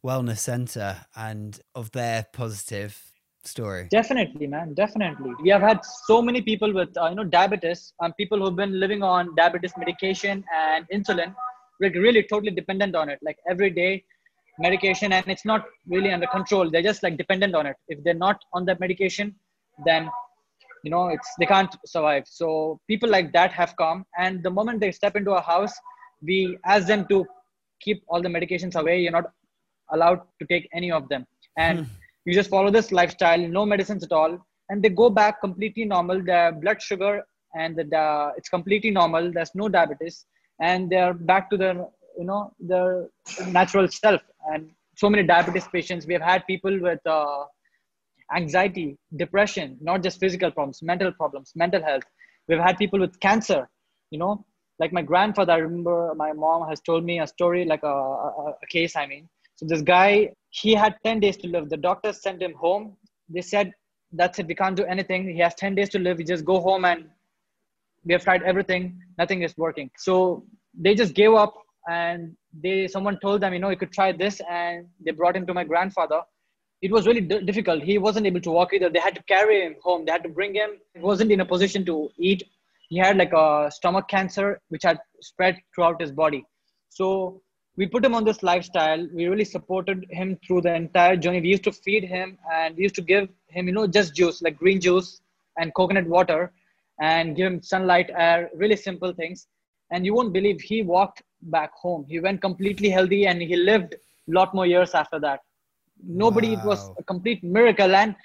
[0.05, 3.11] wellness center and of their positive
[3.47, 3.87] story?
[3.89, 4.73] Definitely, man.
[4.73, 5.31] Definitely.
[5.41, 8.79] We have had so many people with, uh, you know, diabetes, um, people who've been
[8.79, 11.33] living on diabetes medication and insulin,
[11.81, 14.03] like really totally dependent on it, like every day
[14.59, 16.69] medication, and it's not really under control.
[16.69, 17.75] They're just like dependent on it.
[17.87, 19.35] If they're not on that medication,
[19.85, 20.09] then
[20.85, 22.23] you know it's they can't survive.
[22.39, 25.73] So people like that have come, and the moment they step into a house,
[26.21, 27.25] we ask them to
[27.81, 28.99] keep all the medications away.
[29.01, 29.31] You're not
[29.91, 31.25] allowed to take any of them,
[31.57, 31.87] and
[32.25, 36.21] you just follow this lifestyle no medicines at all and they go back completely normal.
[36.23, 37.23] Their blood sugar
[37.53, 39.31] and the, the it's completely normal.
[39.31, 40.25] There's no diabetes.
[40.59, 41.75] And they're back to their
[42.17, 43.07] you know their
[43.47, 44.21] natural self.
[44.51, 47.45] And so many diabetes patients we have had people with uh,
[48.33, 52.03] anxiety depression not just physical problems mental problems mental health
[52.47, 53.67] we've had people with cancer
[54.11, 54.43] you know
[54.79, 58.53] like my grandfather i remember my mom has told me a story like a, a,
[58.63, 61.69] a case i mean so this guy, he had 10 days to live.
[61.69, 62.97] The doctors sent him home.
[63.29, 63.71] They said,
[64.11, 64.47] that's it.
[64.47, 65.29] We can't do anything.
[65.29, 66.17] He has 10 days to live.
[66.17, 67.05] We just go home and
[68.03, 68.99] we have tried everything.
[69.17, 69.89] Nothing is working.
[69.97, 70.45] So
[70.77, 71.55] they just gave up
[71.89, 74.41] and they, someone told them, you know, you could try this.
[74.49, 76.21] And they brought him to my grandfather.
[76.85, 77.81] It was really d- difficult.
[77.81, 78.89] He wasn't able to walk either.
[78.89, 80.05] They had to carry him home.
[80.05, 80.71] They had to bring him.
[80.93, 82.43] He wasn't in a position to eat.
[82.89, 86.45] He had like a stomach cancer, which had spread throughout his body.
[86.89, 87.41] So
[87.75, 89.01] we put him on this lifestyle.
[89.13, 91.41] We really supported him through the entire journey.
[91.41, 94.43] We used to feed him and we used to give him, you know, just juice
[94.43, 95.21] like green juice
[95.57, 96.53] and coconut water
[97.01, 99.47] and give him sunlight, air, really simple things.
[99.91, 102.05] And you won't believe he walked back home.
[102.07, 105.39] He went completely healthy and he lived a lot more years after that.
[106.03, 107.95] Nobody, it was a complete miracle.
[107.95, 108.15] And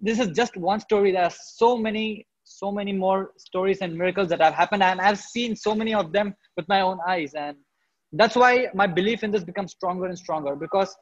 [0.00, 1.12] this is just one story.
[1.12, 4.82] There are so many, so many more stories and miracles that have happened.
[4.82, 7.34] And I've seen so many of them with my own eyes.
[7.34, 7.56] And
[8.12, 10.94] that's why my belief in this becomes stronger and stronger because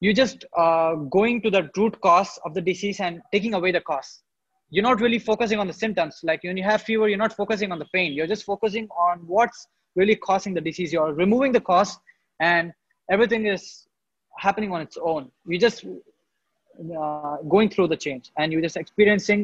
[0.00, 3.80] you're just uh, going to the root cause of the disease and taking away the
[3.80, 4.22] cause
[4.70, 7.72] you're not really focusing on the symptoms like when you have fever you're not focusing
[7.72, 9.66] on the pain you're just focusing on what's
[9.96, 11.98] really causing the disease you're removing the cause
[12.40, 12.72] and
[13.10, 13.86] everything is
[14.46, 19.40] happening on its own you're just uh, going through the change and you're just experiencing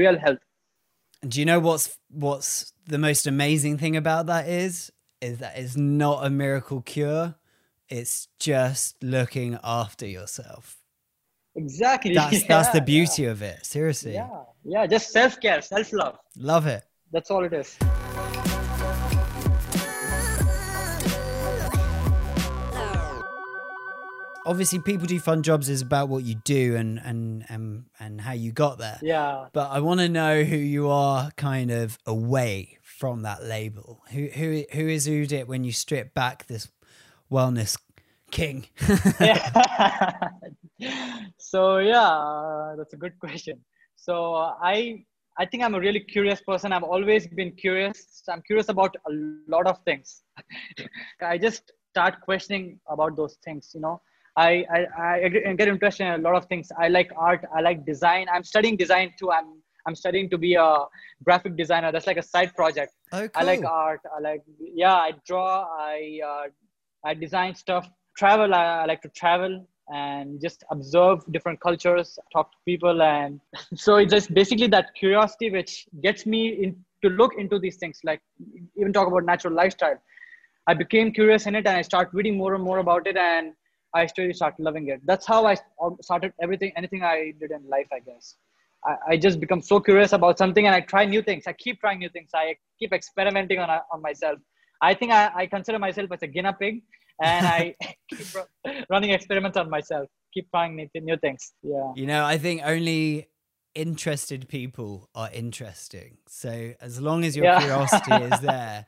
[0.00, 0.38] real health
[1.22, 1.86] And do you know what's
[2.26, 4.74] what's the most amazing thing about that is?
[5.28, 7.34] Is that it's not a miracle cure.
[7.98, 10.64] It's just looking after yourself.
[11.62, 13.58] exactly That's that's the Yeah, beauty of it.
[13.74, 14.14] Seriously.
[14.14, 14.44] yeah
[14.74, 16.16] yeah just self-care self-love
[16.52, 16.82] Love it.
[17.12, 17.76] that's all it is
[24.46, 28.32] Obviously people do fun jobs is about what you do and and and, and how
[28.32, 28.98] you got there.
[29.02, 34.02] yeah But I want to know who you are kind of away from that label.
[34.12, 36.68] Who who who is Udit when you strip back this
[37.30, 37.76] wellness
[38.30, 38.66] king?
[39.20, 40.28] yeah.
[41.38, 43.58] so yeah uh, that's a good question
[43.96, 45.04] so uh, i
[45.36, 49.12] i think i'm a really curious person i've always been curious i'm curious about a
[49.48, 50.22] lot of things
[51.20, 54.00] i just start questioning about those things you know
[54.36, 57.84] I, I i get interested in a lot of things i like art i like
[57.84, 60.84] design i'm studying design too i'm i'm studying to be a
[61.24, 64.00] graphic designer that's like a side project Oh, I like art.
[64.16, 64.94] I like yeah.
[64.94, 65.66] I draw.
[65.78, 66.48] I uh,
[67.04, 67.90] I design stuff.
[68.16, 68.54] Travel.
[68.54, 73.40] I, I like to travel and just observe different cultures, talk to people, and
[73.74, 78.00] so it's just basically that curiosity which gets me in to look into these things.
[78.04, 78.20] Like
[78.76, 80.00] even talk about natural lifestyle.
[80.68, 83.54] I became curious in it, and I start reading more and more about it, and
[83.94, 85.00] I slowly start loving it.
[85.04, 85.56] That's how I
[86.00, 88.36] started everything, anything I did in life, I guess.
[88.84, 91.44] I, I just become so curious about something and I try new things.
[91.46, 92.30] I keep trying new things.
[92.34, 94.38] I keep experimenting on, on myself.
[94.80, 96.82] I think I, I consider myself as a guinea pig
[97.22, 97.74] and I
[98.08, 98.26] keep
[98.88, 100.08] running experiments on myself.
[100.32, 101.52] Keep trying new, new things.
[101.62, 101.92] Yeah.
[101.94, 103.28] You know, I think only
[103.74, 106.18] interested people are interesting.
[106.26, 107.58] So as long as your Yeah.
[107.58, 108.86] curiosity is there,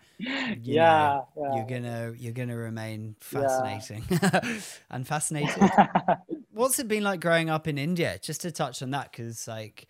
[0.65, 1.55] Yeah, know, yeah.
[1.55, 3.41] you're gonna you're gonna remain Yeah.
[3.43, 4.05] fascinating
[4.91, 5.71] and fascinated.
[6.53, 8.19] What's it been like growing up in India?
[8.21, 9.89] Just to touch on that, because like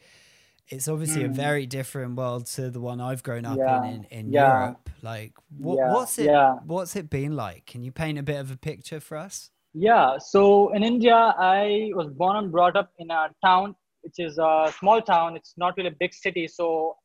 [0.69, 3.59] it's obviously a very different world to the one I've grown up Hmm.
[3.59, 4.59] Yeah, in in, in yeah.
[4.61, 4.91] Europe.
[5.03, 6.27] Like, what, Yeah, what's it?
[6.27, 6.55] yeah.
[6.65, 7.67] What's it been like?
[7.67, 9.51] Can you paint a bit of a picture for us?
[9.75, 14.39] Yeah, so in India, I was born and brought up in a town, which is
[14.39, 15.37] a small town.
[15.37, 16.97] It's not really a big city, so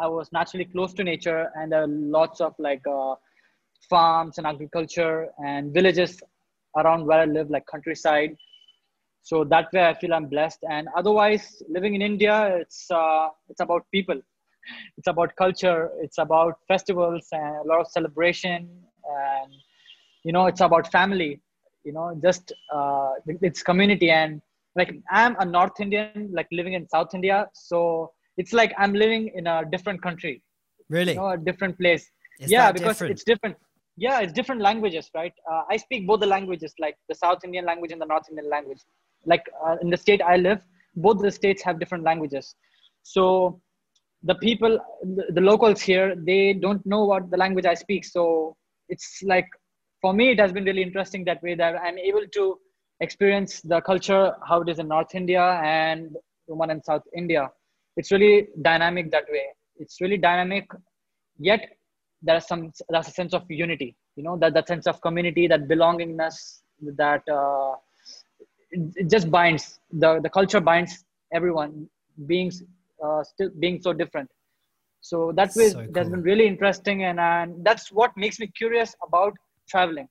[0.00, 3.14] I was naturally close to nature, and there are lots of like uh,
[3.88, 6.20] farms and agriculture and villages
[6.76, 8.36] around where I live, like countryside.
[9.22, 10.64] So that way, I feel I'm blessed.
[10.68, 14.20] And otherwise, living in India, it's uh, it's about people,
[14.98, 18.68] it's about culture, it's about festivals and a lot of celebration,
[19.04, 19.52] and
[20.24, 21.40] you know, it's about family
[21.84, 24.40] you know just uh, it's community and
[24.76, 29.30] like i'm a north indian like living in south india so it's like i'm living
[29.34, 30.42] in a different country.
[30.88, 31.12] Really?
[31.12, 32.04] you know a different place.
[32.40, 33.12] Is yeah because different?
[33.12, 33.56] it's different.
[33.96, 35.32] Yeah it's different languages right?
[35.50, 38.48] Uh, i speak both the languages like the south indian language and the north indian
[38.50, 38.82] language.
[39.26, 40.60] Like uh, in the state i live
[40.96, 42.54] both the states have different languages.
[43.02, 43.60] So
[44.22, 48.04] the people the, the locals here they don't know what the language i speak.
[48.04, 48.56] So
[48.88, 49.48] it's like
[50.00, 52.58] for me it has been really interesting that way that i'm able to
[53.06, 55.44] experience the culture how it is in north india
[55.78, 56.16] and
[56.62, 57.42] one in south india.
[57.98, 58.34] It's really
[58.68, 59.46] dynamic that way.
[59.82, 60.66] It's really dynamic
[61.48, 61.62] yet
[62.26, 65.62] there's some there's a sense of unity you know that that sense of community that
[65.72, 66.36] belongingness
[67.02, 67.72] that uh,
[68.70, 69.64] it, it just binds
[70.02, 70.92] the the culture binds
[71.38, 71.72] everyone
[72.26, 72.50] being
[73.04, 74.30] uh, still being so different.
[75.00, 78.46] So that way So it has been really interesting and, and that's what makes me
[78.56, 79.32] curious about
[79.68, 80.08] traveling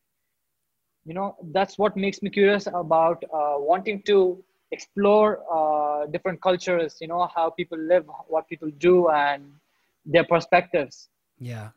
[1.06, 6.98] you know that's what makes me curious about uh, wanting to explore uh, different cultures
[7.02, 9.52] you know how people live what people do and
[10.06, 11.70] their perspectives Yeah.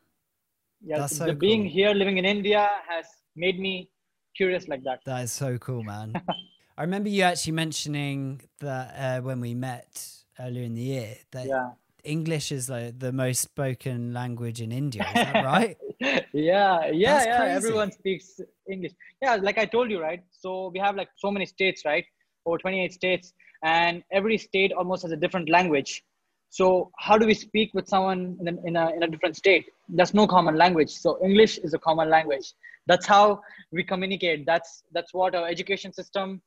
[0.84, 1.70] yeah That's the so being cool.
[1.76, 3.06] here living in india has
[3.36, 3.88] made me
[4.36, 6.20] curious like that That is so cool, man.
[6.78, 10.08] I remember you actually mentioning that uh, when we met
[10.40, 11.70] earlier in the year that yeah
[12.02, 15.06] English is like the most spoken language in India.
[15.06, 15.76] Is that right?
[16.00, 17.56] Yeah yeah That's yeah crazy.
[17.56, 18.40] everyone speaks
[18.70, 18.92] english.
[19.22, 20.22] Yeah like i told you right?
[20.30, 22.04] So we have like so many states right?
[22.46, 23.32] Over 28 states
[23.62, 26.04] and every state almost has a different language.
[26.50, 29.66] So how do we speak with someone in a, in a, in a different state?
[29.88, 30.90] There's no common language.
[30.90, 32.52] So english is a common language.
[32.86, 33.40] That's how
[33.72, 34.44] we communicate.
[34.46, 36.42] That's that's what our education system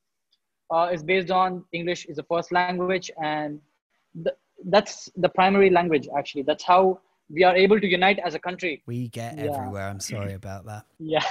[0.71, 1.63] uh, is based on.
[1.73, 3.59] English is the first language and
[4.23, 4.35] th-
[4.65, 6.43] that's the primary language actually.
[6.43, 6.99] That's how
[7.29, 9.45] we are able to unite as a country We get Yeah.
[9.45, 9.87] everywhere.
[9.87, 10.85] I'm sorry about that.
[10.99, 11.23] yeah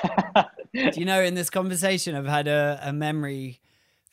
[0.75, 3.61] Do you know, in this conversation, I've had a, a memory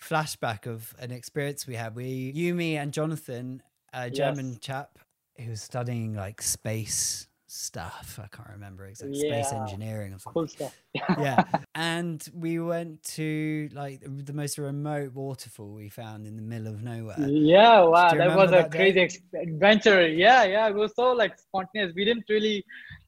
[0.02, 1.96] flashback of an experience we had.
[1.96, 3.62] We, you, me, and Jonathan,
[3.94, 4.60] a German Yes.
[4.60, 5.00] chap
[5.38, 8.20] who was studying like space stuff.
[8.22, 10.48] I can't remember exactly space engineering or something.
[10.58, 10.72] Cool
[11.20, 11.44] yeah.
[11.76, 16.82] And we went to like the most remote waterfall we found in the middle of
[16.84, 17.20] nowhere.
[17.20, 19.08] Yeah, wow, that was a that crazy
[19.40, 20.08] adventure.
[20.08, 21.94] Yeah, yeah, it was so like spontaneous.
[21.96, 22.66] We didn't really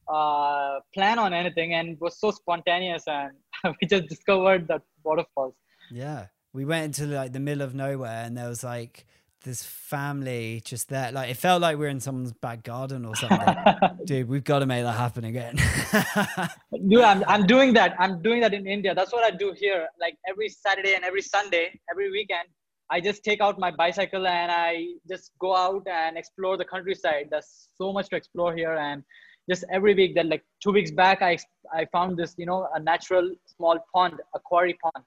[0.08, 3.32] uh, plan on anything, and it was so spontaneous, and
[3.80, 5.54] we just discovered that waterfalls.
[5.90, 6.26] Yeah.
[6.52, 9.06] We went into like the middle of nowhere and there was like
[9.46, 11.12] this family just there.
[11.12, 13.54] Like it felt like we are in someone's back garden or something.
[14.04, 15.54] Dude, we've got to make that happen again.
[16.88, 17.94] Dude, I'm, I'm doing that.
[17.98, 18.92] I'm doing that in India.
[18.94, 19.86] That's what I do here.
[20.00, 22.48] Like every Saturday and every Sunday, every weekend,
[22.90, 27.28] I just take out my bicycle and I just go out and explore the countryside.
[27.30, 28.74] There's so much to explore here.
[28.74, 29.04] And
[29.48, 31.38] just every week, that like two weeks back, I,
[31.72, 35.04] I found this, you know, a natural small pond, a quarry pond.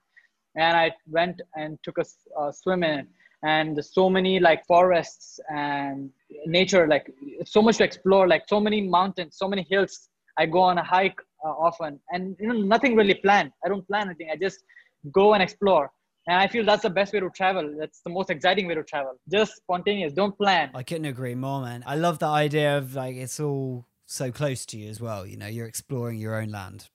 [0.56, 3.06] And I went and took a swim in it.
[3.42, 6.10] And so many like forests and
[6.46, 7.10] nature, like
[7.46, 10.08] so much to explore, like so many mountains, so many hills.
[10.36, 13.86] I go on a hike uh, often and you know nothing really planned i don't
[13.86, 14.62] plan anything i just
[15.12, 15.90] go and explore
[16.26, 18.82] and i feel that's the best way to travel that's the most exciting way to
[18.82, 21.82] travel just spontaneous don't plan I couldn't agree more, man.
[21.86, 25.26] I love the idea of like it's all so close to you as well.
[25.26, 26.88] You know, you're exploring your own land.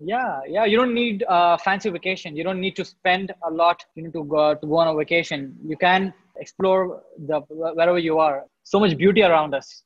[0.00, 3.84] Yeah yeah you don't need a fancy vacation you don't need to spend a lot
[3.94, 8.18] you know to go to go on a vacation you can explore the wherever you
[8.18, 9.82] are so much beauty around us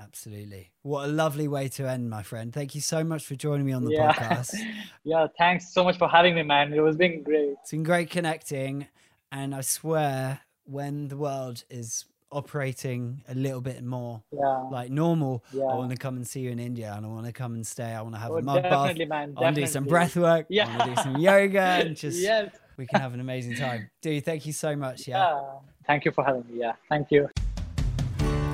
[0.00, 0.70] Absolutely.
[0.82, 2.52] What a lovely way to end, my friend.
[2.52, 4.54] Thank you so much for joining me on the yeah podcast.
[5.04, 8.08] yeah thanks so much for having me man it was been great It's been great
[8.08, 8.86] connecting.
[9.32, 15.44] And I swear, when the world is operating a little bit more yeah like normal,
[15.54, 17.66] I want to come and see you in India and I want to come and
[17.66, 17.84] stay.
[17.92, 18.96] I want to have Oh, a mud bath.
[19.08, 20.44] man, I want to do some breath work.
[20.44, 20.68] I Yeah.
[20.68, 23.90] want to do some yoga and just yes we can have an amazing time.
[24.02, 25.08] Dude, thank you so much.
[25.08, 25.18] Yeah.
[25.18, 25.42] yeah
[25.86, 27.28] thank you for having me yeah thank you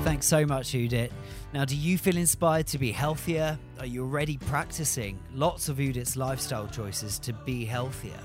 [0.05, 1.11] Thanks so much, Udit.
[1.55, 3.59] Now, do you feel inspired to be healthier?
[3.81, 8.21] Are you already practicing lots of Udit's lifestyle choices to be healthier?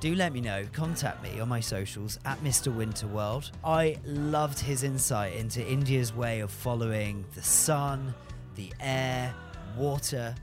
[0.00, 0.64] Do let me know.
[0.72, 2.74] Contact me on my socials at Mr.
[2.74, 3.50] Winter World.
[3.62, 8.14] I loved his insight into India's way of following the sun,
[8.54, 9.34] the air,
[9.76, 10.34] water,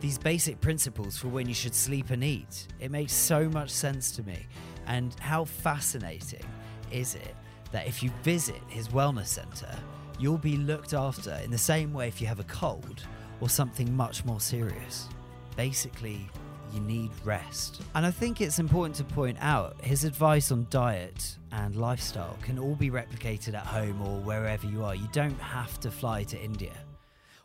[0.00, 2.68] these basic principles for when you should sleep and eat.
[2.78, 4.46] It makes so much sense to me.
[4.86, 6.44] And how fascinating
[6.92, 7.34] is it
[7.72, 9.76] that if you visit his wellness center,
[10.20, 13.02] you'll be looked after in the same way if you have a cold
[13.40, 15.08] or something much more serious.
[15.56, 16.30] Basically,
[16.72, 17.82] you need rest.
[17.94, 22.58] And I think it's important to point out his advice on diet and lifestyle can
[22.58, 24.94] all be replicated at home or wherever you are.
[24.94, 26.72] You don't have to fly to India.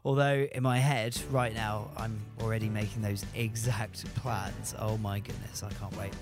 [0.05, 4.73] Although in my head right now, I'm already making those exact plans.
[4.79, 6.13] Oh my goodness, I can't wait.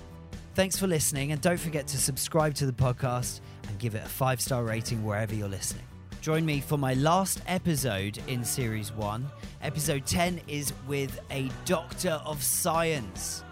[0.54, 4.08] Thanks for listening, and don't forget to subscribe to the podcast and give it a
[4.08, 5.84] five star rating wherever you're listening.
[6.26, 9.24] Join me for my last episode in Series 1.
[9.62, 13.44] Episode 10 is with a doctor of science,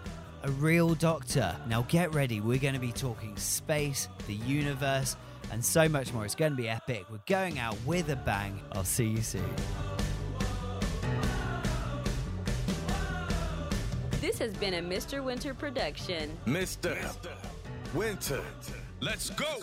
[0.43, 1.55] a real doctor.
[1.69, 5.15] Now get ready, we're going to be talking space, the universe,
[5.53, 6.25] and so much more.
[6.25, 7.05] It's going to be epic.
[7.09, 8.59] We're going out with a bang.
[8.73, 9.49] I'll see you soon.
[14.19, 15.23] This has been a Mr.
[15.23, 16.37] Winter production.
[16.45, 16.97] Mr.
[17.93, 18.43] Winter.
[18.99, 19.61] Let's go.